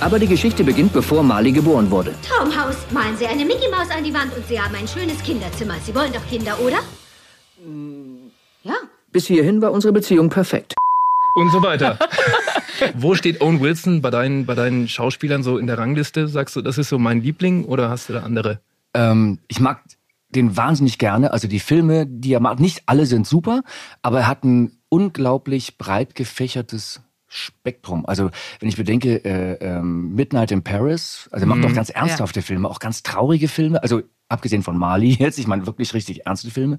[0.00, 2.14] Aber die Geschichte beginnt, bevor Marley geboren wurde.
[2.22, 2.76] Traumhaus.
[2.92, 5.74] Malen Sie eine Mickey Maus an die Wand und Sie haben ein schönes Kinderzimmer.
[5.84, 6.78] Sie wollen doch Kinder, oder?
[8.62, 8.74] Ja.
[9.10, 10.76] Bis hierhin war unsere Beziehung perfekt.
[11.34, 11.98] Und so weiter.
[12.94, 16.28] Wo steht Owen Wilson bei deinen, bei deinen Schauspielern so in der Rangliste?
[16.28, 18.60] Sagst du, das ist so mein Liebling oder hast du da andere?
[18.94, 19.82] Ähm, ich mag
[20.30, 21.32] den wahnsinnig gerne.
[21.32, 23.62] Also die Filme, die er macht, nicht alle sind super,
[24.02, 28.06] aber er hat ein unglaublich breit gefächertes Spektrum.
[28.06, 31.66] Also wenn ich bedenke, äh, ähm, Midnight in Paris, also er macht Mhm.
[31.66, 33.82] auch ganz ernsthafte Filme, auch ganz traurige Filme.
[33.82, 36.78] Also abgesehen von Marley jetzt, ich meine wirklich richtig ernste Filme.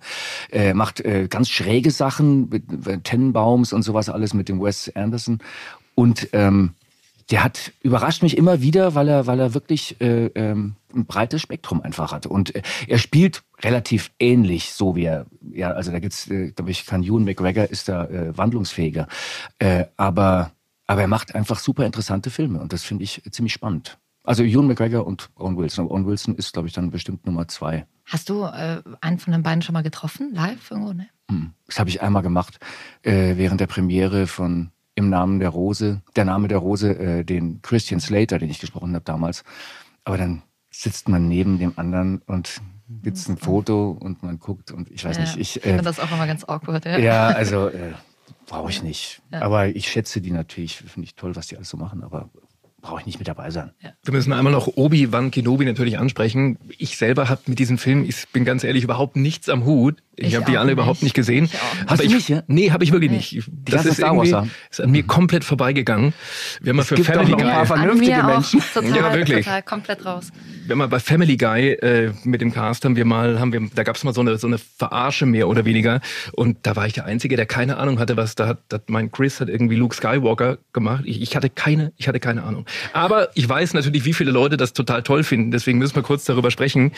[0.52, 4.92] Äh, macht äh, ganz schräge Sachen mit äh, Tennenbaums und sowas alles mit dem Wes
[4.96, 5.40] Anderson.
[5.96, 6.76] Und ähm,
[7.32, 11.42] der hat überrascht mich immer wieder, weil er, weil er wirklich äh, ähm, ein breites
[11.42, 12.26] Spektrum einfach hat.
[12.28, 16.72] Und äh, er spielt relativ ähnlich, so wie er, ja, also da gibt's, äh, glaube
[16.72, 19.08] ich, kann Ewan McGregor ist da äh, wandlungsfähiger.
[19.58, 20.52] Äh, aber,
[20.86, 23.98] aber er macht einfach super interessante Filme und das finde ich ziemlich spannend.
[24.24, 25.88] Also Ewan McGregor und Owen Wilson.
[25.88, 27.86] Owen Wilson ist, glaube ich, dann bestimmt Nummer zwei.
[28.06, 30.94] Hast du äh, einen von den beiden schon mal getroffen, live irgendwo?
[30.94, 31.08] Ne?
[31.30, 31.54] Hm.
[31.66, 32.60] Das habe ich einmal gemacht
[33.02, 37.62] äh, während der Premiere von Im Namen der Rose, der Name der Rose, äh, den
[37.62, 39.44] Christian Slater, den ich gesprochen habe damals.
[40.06, 44.92] Aber dann sitzt man neben dem anderen und gibt's ein Foto und man guckt und
[44.92, 46.86] ich weiß Ja, nicht, ich ich äh, finde das auch immer ganz awkward.
[46.86, 47.94] Ja, ja, also äh,
[48.46, 49.22] brauche ich nicht.
[49.32, 49.42] Ja.
[49.42, 52.30] Aber ich schätze die natürlich, finde ich toll, was die alles so machen, aber
[52.82, 53.72] brauche ich nicht mit dabei sein.
[54.04, 56.60] Wir müssen einmal noch Obi-Wan Kenobi natürlich ansprechen.
[56.78, 60.04] Ich selber habe mit diesem Film, ich bin ganz ehrlich, überhaupt nichts am Hut.
[60.18, 60.74] Ich, Ich habe die alle nicht.
[60.74, 61.46] überhaupt nicht gesehen.
[61.46, 61.52] Ich
[61.88, 62.44] Hast du ich, nicht, ja?
[62.48, 63.44] Nee, habe ich wirklich nicht.
[63.66, 66.14] Das ist, Star Wars ist an mir komplett vorbeigegangen.
[66.62, 68.62] Wenn man Es für gibt Family noch ein Guy, paar An vernünftige Menschen.
[68.74, 69.46] total, Ja, wirklich.
[69.46, 70.30] total komplett raus.
[70.68, 73.84] wenn man bei Family Guy äh, mit dem Cast haben wir mal, haben wir, da
[73.84, 76.00] gab es mal so eine so eine Verarsche mehr oder weniger.
[76.34, 78.60] Und da war ich der Einzige, der keine Ahnung hatte, was da hat.
[78.72, 81.04] hat mein Chris hat irgendwie Luke Skywalker gemacht.
[81.06, 82.66] Ich, ich hatte keine, ich hatte keine Ahnung.
[82.94, 85.52] Aber ich weiß natürlich, wie viele Leute das total toll finden.
[85.52, 86.92] Deswegen müssen wir kurz darüber sprechen.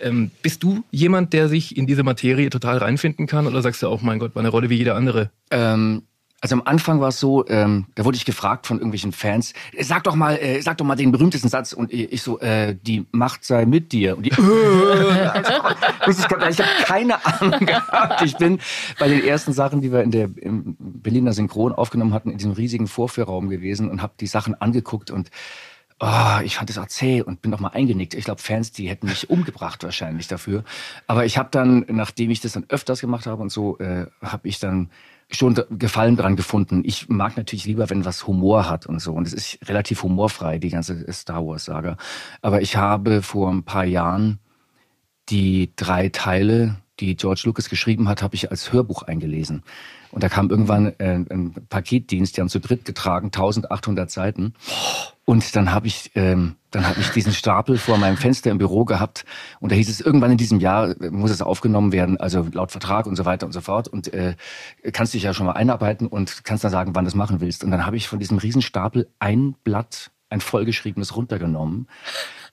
[0.00, 3.88] Ähm, bist du jemand, der sich in diese Materie total reinfinden kann, oder sagst du
[3.88, 5.30] auch, mein Gott, war eine Rolle wie jeder andere?
[5.50, 6.02] Ähm,
[6.42, 9.84] also am Anfang war es so, ähm, da wurde ich gefragt von irgendwelchen Fans, "Äh,
[9.84, 13.06] sag doch mal, äh, sag doch mal den berühmtesten Satz und ich, so, äh, die
[13.12, 14.16] Macht sei mit dir.
[14.16, 14.38] Und die, ich
[16.18, 18.22] ich habe keine Ahnung gehabt.
[18.22, 18.58] Ich bin
[18.98, 22.52] bei den ersten Sachen, die wir in der im Berliner Synchron aufgenommen hatten, in diesem
[22.52, 25.30] riesigen Vorführraum gewesen und habe die Sachen angeguckt und
[26.04, 28.14] Oh, ich fand es zäh und bin noch mal eingenickt.
[28.14, 30.64] Ich glaube, Fans, die hätten mich umgebracht wahrscheinlich dafür.
[31.06, 34.48] Aber ich habe dann, nachdem ich das dann öfters gemacht habe und so, äh, habe
[34.48, 34.90] ich dann
[35.30, 36.82] schon Gefallen dran gefunden.
[36.84, 39.12] Ich mag natürlich lieber, wenn was Humor hat und so.
[39.12, 41.96] Und es ist relativ humorfrei, die ganze Star Wars-Saga.
[42.40, 44.40] Aber ich habe vor ein paar Jahren
[45.28, 49.62] die drei Teile, die George Lucas geschrieben hat, habe ich als Hörbuch eingelesen.
[50.10, 54.54] Und da kam irgendwann äh, ein Paketdienst, die haben zu dritt getragen, 1800 Seiten.
[55.24, 58.84] Und dann habe ich, ähm, dann habe ich diesen Stapel vor meinem Fenster im Büro
[58.84, 59.24] gehabt.
[59.60, 62.72] Und da hieß es, irgendwann in diesem Jahr äh, muss es aufgenommen werden, also laut
[62.72, 63.86] Vertrag und so weiter und so fort.
[63.86, 64.34] Und äh,
[64.92, 67.62] kannst dich ja schon mal einarbeiten und kannst dann sagen, wann du es machen willst.
[67.62, 71.86] Und dann habe ich von diesem Riesenstapel ein Blatt, ein vollgeschriebenes runtergenommen.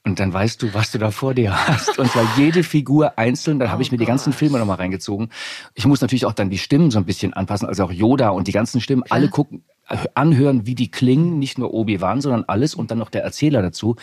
[0.05, 1.97] Und dann weißt du, was du da vor dir hast.
[1.97, 3.57] Und zwar jede Figur einzeln.
[3.57, 5.29] Dann habe ich mir die ganzen Filme nochmal reingezogen.
[5.73, 7.67] Ich muss natürlich auch dann die Stimmen so ein bisschen anpassen.
[7.67, 9.03] Also auch Yoda und die ganzen Stimmen.
[9.09, 9.63] Alle gucken,
[10.15, 11.39] anhören, wie die klingen.
[11.39, 12.75] Nicht nur Obi-Wan, sondern alles.
[12.75, 13.95] Und dann noch der Erzähler dazu.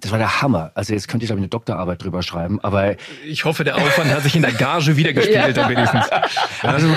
[0.00, 0.72] Das war der Hammer.
[0.74, 2.58] Also jetzt könnte ich, glaube ich, eine Doktorarbeit drüber schreiben.
[2.60, 5.62] Aber Ich hoffe, der Aufwand hat sich in der Gage wiedergespiegelt, Ja.
[5.62, 6.06] dann wenigstens.
[6.62, 6.88] also,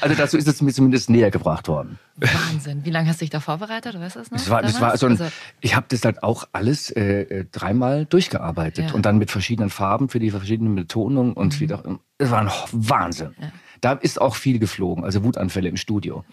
[0.00, 1.98] also dazu ist es mir zumindest näher gebracht worden.
[2.16, 2.84] Wahnsinn.
[2.84, 3.94] Wie lange hast du dich da vorbereitet?
[3.94, 4.38] Du weißt das noch?
[4.38, 5.26] Das war, das war so ein, Also,
[5.60, 8.94] ich habe das halt auch alles äh, äh, dreimal durchgearbeitet Ja.
[8.94, 11.82] und dann mit verschiedenen Farben für die verschiedenen Betonungen und wieder.
[12.16, 13.34] Es war ein Wahnsinn.
[13.80, 16.24] Da ist auch viel geflogen, also Wutanfälle im Studio.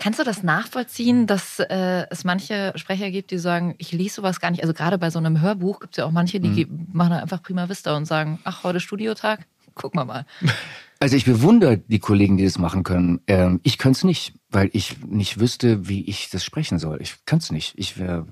[0.00, 4.40] Kannst du das nachvollziehen, dass äh, es manche Sprecher gibt, die sagen, ich lese sowas
[4.40, 4.62] gar nicht.
[4.62, 6.88] Also gerade bei so einem Hörbuch gibt es ja auch manche, die Mhm.
[6.92, 10.26] machen einfach prima Vista und sagen, ach, heute Studiotag, guck mal mal.
[11.00, 13.20] Also ich bewundere die Kollegen, die das machen können.
[13.26, 17.02] Ähm, ich könnte es nicht, weil ich nicht wüsste, wie ich das sprechen soll.
[17.02, 17.74] Ich könnte es nicht.
[17.76, 18.26] Ich wäre.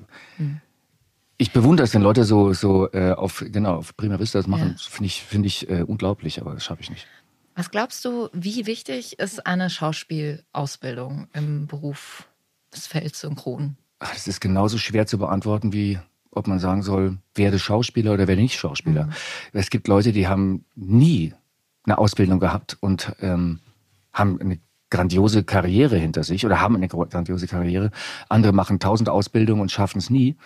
[1.37, 4.76] Ich bewundere es, wenn Leute so so äh, auf genau auf Prima Vista das machen.
[4.78, 4.88] Ja.
[4.90, 7.07] Finde ich finde ich äh, unglaublich, aber das schaffe ich nicht.
[7.54, 12.28] Was glaubst du, wie wichtig ist eine Schauspielausbildung im Beruf
[12.74, 13.76] des Felds Synchron?
[13.98, 15.98] Ach, Das ist genauso schwer zu beantworten, wie
[16.32, 19.11] ob man sagen soll, werde Schauspieler oder werde nicht Schauspieler.
[19.53, 21.34] Es gibt Leute, die haben nie
[21.84, 23.61] eine Ausbildung gehabt und ähm,
[24.12, 24.59] haben eine
[24.90, 27.90] grandiose Karriere hinter sich oder haben eine grandiose Karriere.
[28.28, 30.36] Andere machen tausend Ausbildungen und schaffen es nie.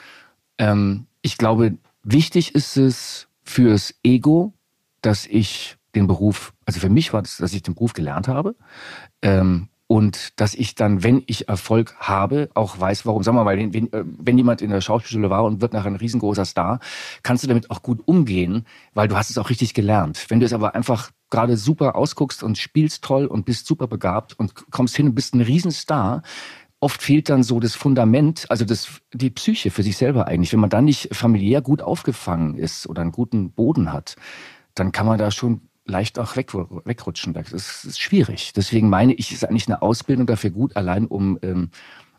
[0.58, 4.54] Ähm, ich glaube, wichtig ist es fürs Ego,
[5.02, 8.54] dass ich den Beruf, also für mich war das, dass ich den Beruf gelernt habe.
[9.22, 13.22] Ähm, und dass ich dann, wenn ich Erfolg habe, auch weiß, warum.
[13.22, 15.96] Sag mal, weil wenn, äh, wenn jemand in der Schauspielschule war und wird nachher ein
[15.96, 16.80] riesengroßer Star,
[17.22, 20.26] kannst du damit auch gut umgehen, weil du hast es auch richtig gelernt.
[20.28, 24.38] Wenn du es aber einfach gerade super ausguckst und spielst toll und bist super begabt
[24.38, 26.22] und kommst hin und bist ein Riesenstar,
[26.80, 30.52] oft fehlt dann so das Fundament, also das, die Psyche für sich selber eigentlich.
[30.52, 34.16] Wenn man dann nicht familiär gut aufgefangen ist oder einen guten Boden hat,
[34.74, 37.32] dann kann man da schon leicht auch weg, wegrutschen.
[37.32, 38.52] Das ist schwierig.
[38.54, 41.70] Deswegen meine ich, ist eigentlich eine Ausbildung dafür gut, allein um, ähm,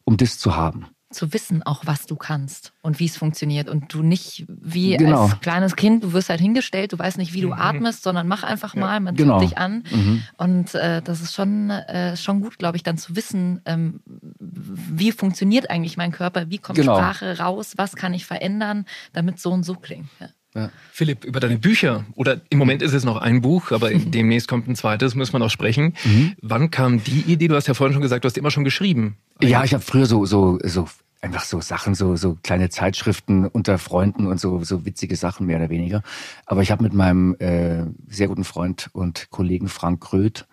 [0.03, 3.93] um das zu haben zu wissen auch, was du kannst und wie es funktioniert und
[3.93, 5.23] du nicht wie Genau.
[5.23, 8.43] als kleines Kind, du wirst halt hingestellt, du weißt nicht, wie du atmest, sondern mach
[8.43, 9.39] einfach mal, man Genau.
[9.39, 10.23] tut dich an Mhm.
[10.37, 14.01] und äh, das ist schon äh, schon gut, glaube ich, dann zu wissen, ähm,
[14.39, 16.95] wie funktioniert eigentlich mein Körper, wie kommt Genau.
[16.97, 20.09] Sprache raus, was kann ich verändern, damit so und so klingt.
[20.19, 20.27] Ja.
[20.91, 24.67] Philipp, über deine Bücher, oder im Moment ist es noch ein Buch, aber demnächst kommt
[24.67, 25.93] ein zweites, muss man auch sprechen.
[26.03, 26.33] Mhm.
[26.41, 27.47] Wann kam die Idee?
[27.47, 29.17] Du hast ja vorhin schon gesagt, du hast immer schon geschrieben.
[29.41, 30.87] Ja, ich habe früher so, so, so
[31.21, 35.57] einfach so Sachen, so, so kleine Zeitschriften unter Freunden und so, so witzige Sachen mehr
[35.57, 36.01] oder weniger.
[36.45, 40.47] Aber ich habe mit meinem äh, sehr guten Freund und Kollegen Frank Kröth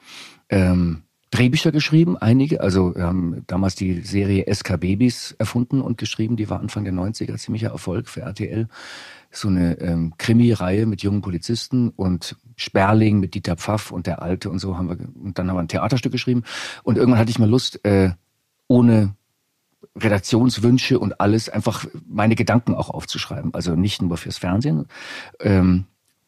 [0.49, 1.03] ähm,
[1.34, 2.61] Drehbücher geschrieben, einige.
[2.61, 6.36] Also wir haben damals die Serie SK Babys erfunden und geschrieben.
[6.36, 8.68] Die war Anfang der 90er ziemlicher Erfolg für RTL.
[9.35, 14.49] So eine ähm, Krimi-Reihe mit jungen Polizisten und Sperling mit Dieter Pfaff und der Alte
[14.49, 14.97] und so haben wir.
[15.22, 16.45] Und dann haben wir ein Theaterstück geschrieben.
[16.82, 18.11] Und irgendwann hatte ich mal Lust, äh,
[18.68, 19.14] ohne
[19.97, 23.55] Redaktionswünsche und alles einfach meine Gedanken auch aufzuschreiben.
[23.55, 24.87] Also nicht nur fürs Fernsehen.
[25.41, 25.85] Ähm,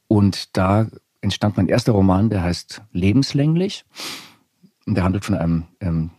[0.08, 0.86] und da
[1.20, 3.84] entstand mein erster Roman, der heißt Lebenslänglich.
[4.86, 6.10] Und der handelt von einem ähm,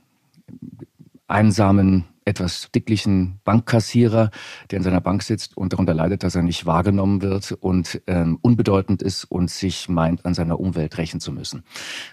[1.28, 4.32] einsamen, etwas dicklichen Bankkassierer,
[4.70, 8.38] der in seiner Bank sitzt und darunter leidet, dass er nicht wahrgenommen wird und ähm,
[8.42, 11.64] unbedeutend ist und sich meint, an seiner Umwelt rächen zu müssen.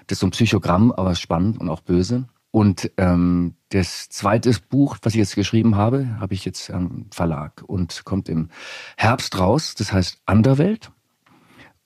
[0.06, 2.28] Das ist so ein Psychogramm, aber spannend und auch böse.
[2.52, 7.64] Und ähm, das zweite Buch, was ich jetzt geschrieben habe, habe ich jetzt am Verlag
[7.66, 8.48] und kommt im
[8.96, 9.74] Herbst raus.
[9.74, 10.92] Das heißt Anderwelt.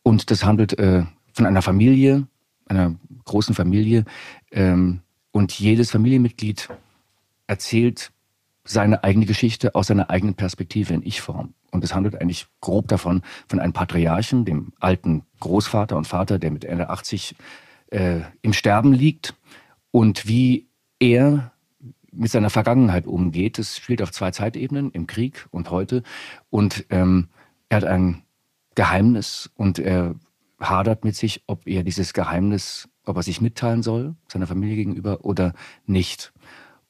[0.03, 2.27] Und das handelt äh, von einer Familie,
[2.67, 4.05] einer großen Familie.
[4.51, 5.01] Ähm,
[5.31, 6.69] und jedes Familienmitglied
[7.47, 8.13] erzählt
[8.69, 11.55] seine eigene Geschichte aus seiner eigenen Perspektive in Ich-Form.
[11.71, 16.51] Und es handelt eigentlich grob davon, von einem Patriarchen, dem alten Großvater und Vater, der
[16.51, 17.35] mit Ende 80
[17.91, 19.35] äh, im Sterben liegt
[19.91, 20.69] und wie
[21.01, 21.53] er
[22.13, 23.59] mit seiner Vergangenheit umgeht.
[23.59, 26.03] Das spielt auf zwei Zeitebenen, im Krieg und heute.
[26.51, 27.29] Und ähm,
[27.69, 28.23] er hat ein
[28.75, 30.15] Geheimnis und er
[30.61, 35.25] hadert mit sich, ob er dieses Geheimnis, ob er sich mitteilen soll, seiner Familie gegenüber
[35.25, 35.55] oder
[35.87, 36.33] nicht.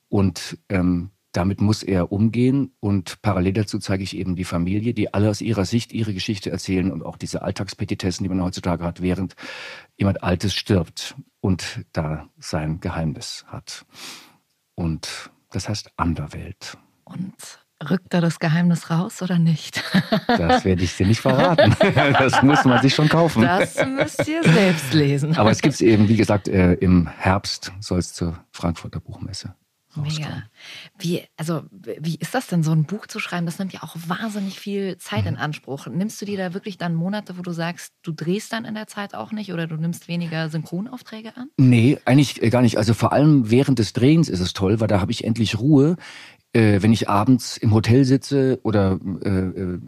[0.08, 5.12] Und ähm, damit muss er umgehen und parallel dazu zeige ich eben die Familie, die
[5.12, 9.02] alle aus ihrer Sicht ihre Geschichte erzählen und auch diese Alltagspetitessen, die man heutzutage hat,
[9.02, 9.34] während
[9.96, 13.84] jemand Altes stirbt und da sein Geheimnis hat.
[14.74, 16.78] Und das heißt Anderwelt.
[17.04, 17.34] Und
[17.90, 19.82] rückt da das Geheimnis raus oder nicht?
[20.26, 21.74] Das werde ich dir nicht verraten.
[22.18, 23.42] Das muss man sich schon kaufen.
[23.42, 25.36] Das müsst ihr selbst lesen.
[25.36, 29.54] Aber es gibt es eben, wie gesagt, äh, im Herbst soll es zur Frankfurter Buchmesse.
[29.96, 30.44] Mega.
[30.98, 33.46] Wie, also, wie ist das denn, so ein Buch zu schreiben?
[33.46, 35.86] Das nimmt ja auch wahnsinnig viel Zeit in Anspruch.
[35.86, 38.86] Nimmst du dir da wirklich dann Monate, wo du sagst, du drehst dann in der
[38.86, 41.48] Zeit auch nicht oder du nimmst weniger Synchronaufträge an?
[41.56, 42.76] Nee, eigentlich äh, gar nicht.
[42.76, 45.96] Also vor allem während des Drehens ist es toll, weil da habe ich endlich Ruhe.
[46.52, 49.78] Äh, wenn ich abends im Hotel sitze oder äh, äh,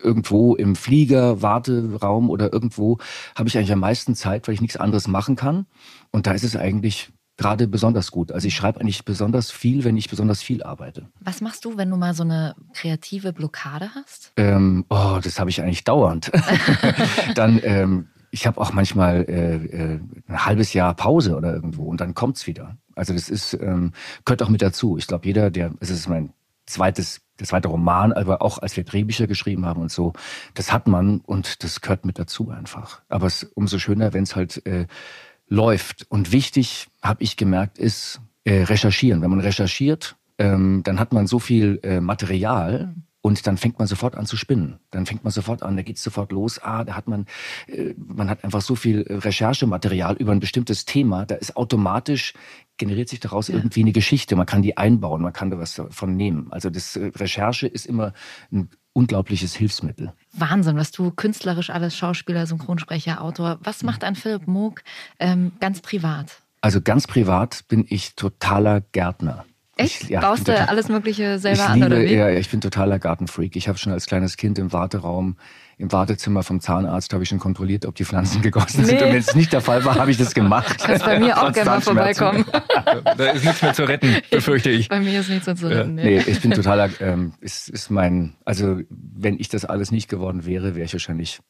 [0.00, 2.98] irgendwo im Flieger, Warteraum oder irgendwo,
[3.36, 5.66] habe ich eigentlich am meisten Zeit, weil ich nichts anderes machen kann.
[6.10, 8.32] Und da ist es eigentlich gerade besonders gut.
[8.32, 11.06] Also ich schreibe eigentlich besonders viel, wenn ich besonders viel arbeite.
[11.20, 14.32] Was machst du, wenn du mal so eine kreative Blockade hast?
[14.36, 16.30] Ähm, oh, das habe ich eigentlich dauernd.
[17.34, 22.00] dann, ähm, ich habe auch manchmal äh, äh, ein halbes Jahr Pause oder irgendwo und
[22.00, 22.76] dann kommt's wieder.
[22.94, 23.92] Also das ist ähm,
[24.24, 24.98] gehört auch mit dazu.
[24.98, 26.32] Ich glaube, jeder, der, es ist mein
[26.66, 30.12] zweites, der zweite Roman, aber auch als wir Drehbücher geschrieben haben und so,
[30.54, 33.00] das hat man und das gehört mit dazu einfach.
[33.08, 34.86] Aber es ist umso schöner, wenn es halt äh,
[35.48, 36.06] läuft.
[36.08, 39.22] Und wichtig, habe ich gemerkt, ist äh, recherchieren.
[39.22, 43.88] Wenn man recherchiert, ähm, dann hat man so viel äh, Material und dann fängt man
[43.88, 44.78] sofort an zu spinnen.
[44.90, 46.60] Dann fängt man sofort an, da geht's sofort los.
[46.62, 47.26] Ah, da hat man,
[47.66, 51.26] äh, man hat einfach so viel äh, Recherchematerial über ein bestimmtes Thema.
[51.26, 52.34] Da ist automatisch
[52.78, 54.36] generiert sich daraus irgendwie eine Geschichte.
[54.36, 56.46] Man kann die einbauen, man kann da was davon nehmen.
[56.50, 58.14] Also das äh, Recherche ist immer
[58.50, 60.12] ein unglaubliches Hilfsmittel.
[60.32, 63.58] Wahnsinn, was du künstlerisch alles, Schauspieler, Synchronsprecher, Autor.
[63.62, 64.82] Was macht ein Philipp Moog
[65.20, 66.42] ähm, ganz privat?
[66.60, 69.44] Also ganz privat bin ich totaler Gärtner.
[69.78, 70.02] Echt?
[70.02, 72.14] Ich, ja, Baust du alles Mögliche selber ich an, liebe, oder wie?
[72.14, 73.56] Ja, ja, ich bin totaler Gartenfreak.
[73.56, 75.36] Ich habe schon als kleines Kind im Warteraum,
[75.78, 78.96] im Wartezimmer vom Zahnarzt, habe ich schon kontrolliert, ob die Pflanzen gegossen sind.
[78.96, 79.04] Nee.
[79.06, 80.78] Und wenn es nicht der Fall war, habe ich das gemacht.
[80.84, 82.44] Kannst bei mir auch gerne mal vorbeikommen.
[83.16, 84.88] Da ist nichts mehr zu retten, befürchte ich.
[84.88, 85.78] Bei mir ist nichts mehr zu Ja.
[85.78, 85.94] retten.
[85.94, 90.44] Nee, ich bin totaler, ähm, ist, ist mein, also wenn ich das alles nicht geworden
[90.46, 91.40] wäre, wäre ich wahrscheinlich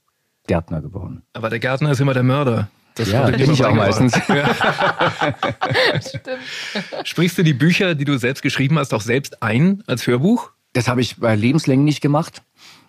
[0.47, 1.23] Gärtner geworden.
[1.33, 2.69] Aber der Gärtner ist immer der Mörder.
[2.99, 4.13] Das Ja, bin ich auch meistens.
[7.05, 10.51] Sprichst du die Bücher, die du selbst geschrieben hast, auch selbst ein als Hörbuch?
[10.73, 12.43] Das habe ich bei Lebenslängen nicht gemacht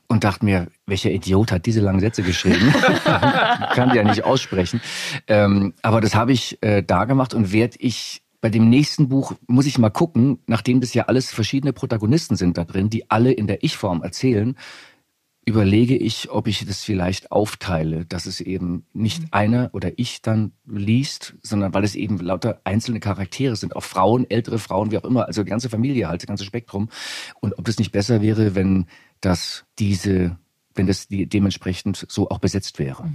[0.08, 2.74] und dachte mir, welcher Idiot hat diese langen Sätze geschrieben?
[3.04, 4.82] Kann die ja nicht aussprechen.
[5.28, 9.34] Ähm, aber das habe ich äh, da gemacht und werde ich bei dem nächsten Buch
[9.48, 13.32] muss ich mal gucken, nachdem das ja alles verschiedene Protagonisten sind da drin, die alle
[13.32, 14.56] in der Ich-Form erzählen,
[15.50, 20.52] überlege ich, ob ich das vielleicht aufteile, dass es eben nicht einer oder ich dann
[20.66, 25.04] liest, sondern weil es eben lauter einzelne Charaktere sind, auch Frauen, ältere Frauen, wie auch
[25.04, 26.90] immer, also die ganze Familie halt, das ganze Spektrum.
[27.42, 28.86] Und ob es nicht besser wäre, wenn
[29.22, 30.38] das diese,
[30.76, 33.12] wenn das die dementsprechend so auch besetzt wäre.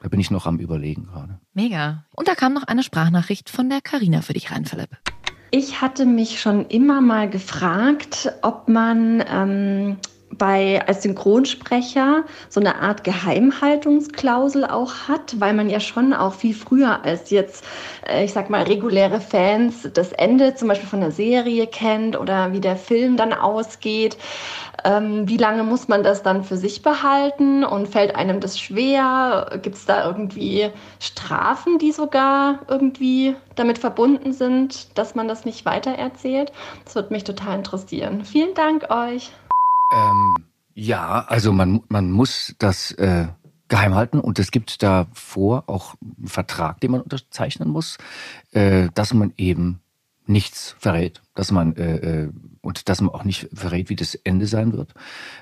[0.00, 1.40] Da bin ich noch am überlegen gerade.
[1.54, 2.04] Mega.
[2.14, 4.90] Und da kam noch eine Sprachnachricht von der Karina für dich rein, Philipp.
[5.50, 9.96] Ich hatte mich schon immer mal gefragt, ob man ähm,
[10.38, 16.54] bei als Synchronsprecher so eine Art Geheimhaltungsklausel auch hat, weil man ja schon auch viel
[16.54, 17.64] früher als jetzt,
[18.08, 22.52] äh, ich sag mal, reguläre Fans das Ende zum Beispiel von der Serie kennt oder
[22.52, 24.16] wie der Film dann ausgeht.
[24.84, 29.58] Ähm, wie lange muss man das dann für sich behalten und fällt einem das schwer?
[29.62, 30.70] Gibt es da irgendwie
[31.00, 36.52] Strafen, die sogar irgendwie damit verbunden sind, dass man das nicht weitererzählt?
[36.84, 38.24] Das würde mich total interessieren.
[38.24, 39.32] Vielen Dank euch.
[39.92, 40.34] Ähm,
[40.74, 43.28] ja, also man, man muss das äh,
[43.68, 47.98] geheim halten und es gibt davor auch einen Vertrag, den man unterzeichnen muss,
[48.52, 49.80] äh, dass man eben
[50.26, 54.46] nichts verrät, dass man äh, äh, und dass man auch nicht verrät, wie das Ende
[54.46, 54.94] sein wird.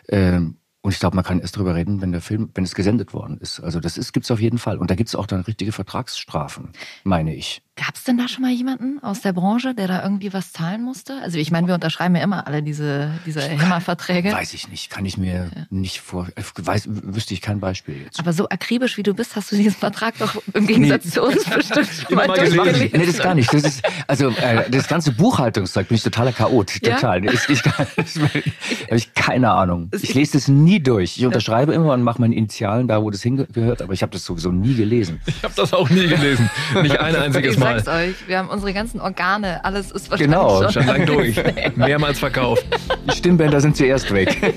[0.08, 3.12] Ähm, und ich glaube, man kann erst darüber reden, wenn der Film, wenn es gesendet
[3.12, 3.58] worden ist.
[3.58, 4.78] Also das ist gibt's auf jeden Fall.
[4.78, 6.68] Und da gibt's auch dann richtige Vertragsstrafen,
[7.02, 7.60] meine ich.
[7.78, 10.82] Gab es denn da schon mal jemanden aus der Branche, der da irgendwie was zahlen
[10.82, 11.20] musste?
[11.20, 14.32] Also ich meine, wir unterschreiben ja immer alle diese, diese HEMA-Verträge.
[14.32, 18.18] Weiß ich nicht, kann ich mir nicht vor, weiß, wüsste ich kein Beispiel jetzt.
[18.18, 21.44] Aber so akribisch wie du bist, hast du diesen Vertrag doch im Gegensatz zu uns
[21.54, 22.90] bestimmt schon mal durchgelesen.
[22.92, 23.52] Nee, das gar nicht.
[23.52, 26.80] Das ist, also äh, das ganze Buchhaltungszeug bin ich totaler Chaot.
[26.82, 26.94] Ja?
[26.94, 27.26] Total.
[27.26, 29.90] Ich, ich, habe ich keine Ahnung.
[30.00, 31.16] Ich lese das nie durch.
[31.18, 34.24] Ich unterschreibe immer und mache meine Initialen da, wo das hingehört, aber ich habe das
[34.24, 35.20] sowieso nie gelesen.
[35.26, 36.50] Ich habe das auch nie gelesen.
[36.82, 37.82] Nicht ein einziges Ich Mal.
[37.82, 41.36] sag's euch, wir haben unsere ganzen Organe, alles ist wahrscheinlich Genau, schon, Schon lang durch.
[41.76, 42.66] Mehrmals verkauft.
[43.10, 44.54] Die Stimmbänder sind zuerst weg.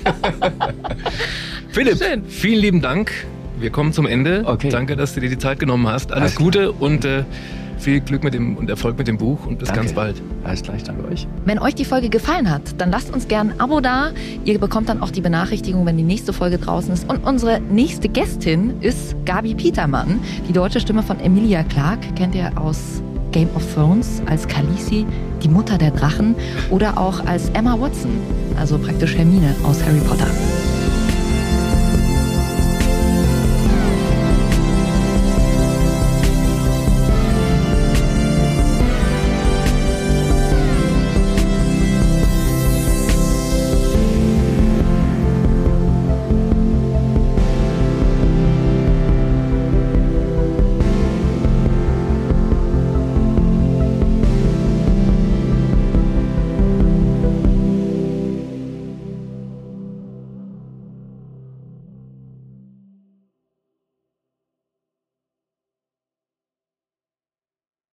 [1.70, 1.98] Philipp,
[2.28, 3.12] vielen lieben Dank.
[3.58, 4.42] Wir kommen zum Ende.
[4.46, 4.70] Okay.
[4.70, 6.12] Danke, dass du dir die Zeit genommen hast.
[6.12, 6.44] Alles, Alles klar.
[6.46, 7.24] Gute und äh,
[7.80, 9.82] viel Glück mit dem und Erfolg mit dem Buch und bis Danke.
[9.82, 10.22] ganz bald.
[10.44, 11.26] Alles gleich, danke euch.
[11.44, 14.10] Wenn euch die Folge gefallen hat, dann lasst uns gerne ein Abo da.
[14.44, 17.08] Ihr bekommt dann auch die Benachrichtigung, wenn die nächste Folge draußen ist.
[17.08, 22.06] Und unsere nächste Gästin ist Gabi Petermann, die deutsche Stimme von Emilia Clarke.
[22.14, 23.02] Kennt ihr aus
[23.32, 25.06] Game of Thrones als Khaleesi,
[25.42, 26.34] die Mutter der Drachen
[26.70, 28.10] oder auch als Emma Watson,
[28.58, 30.26] also praktisch Hermine aus Harry Potter.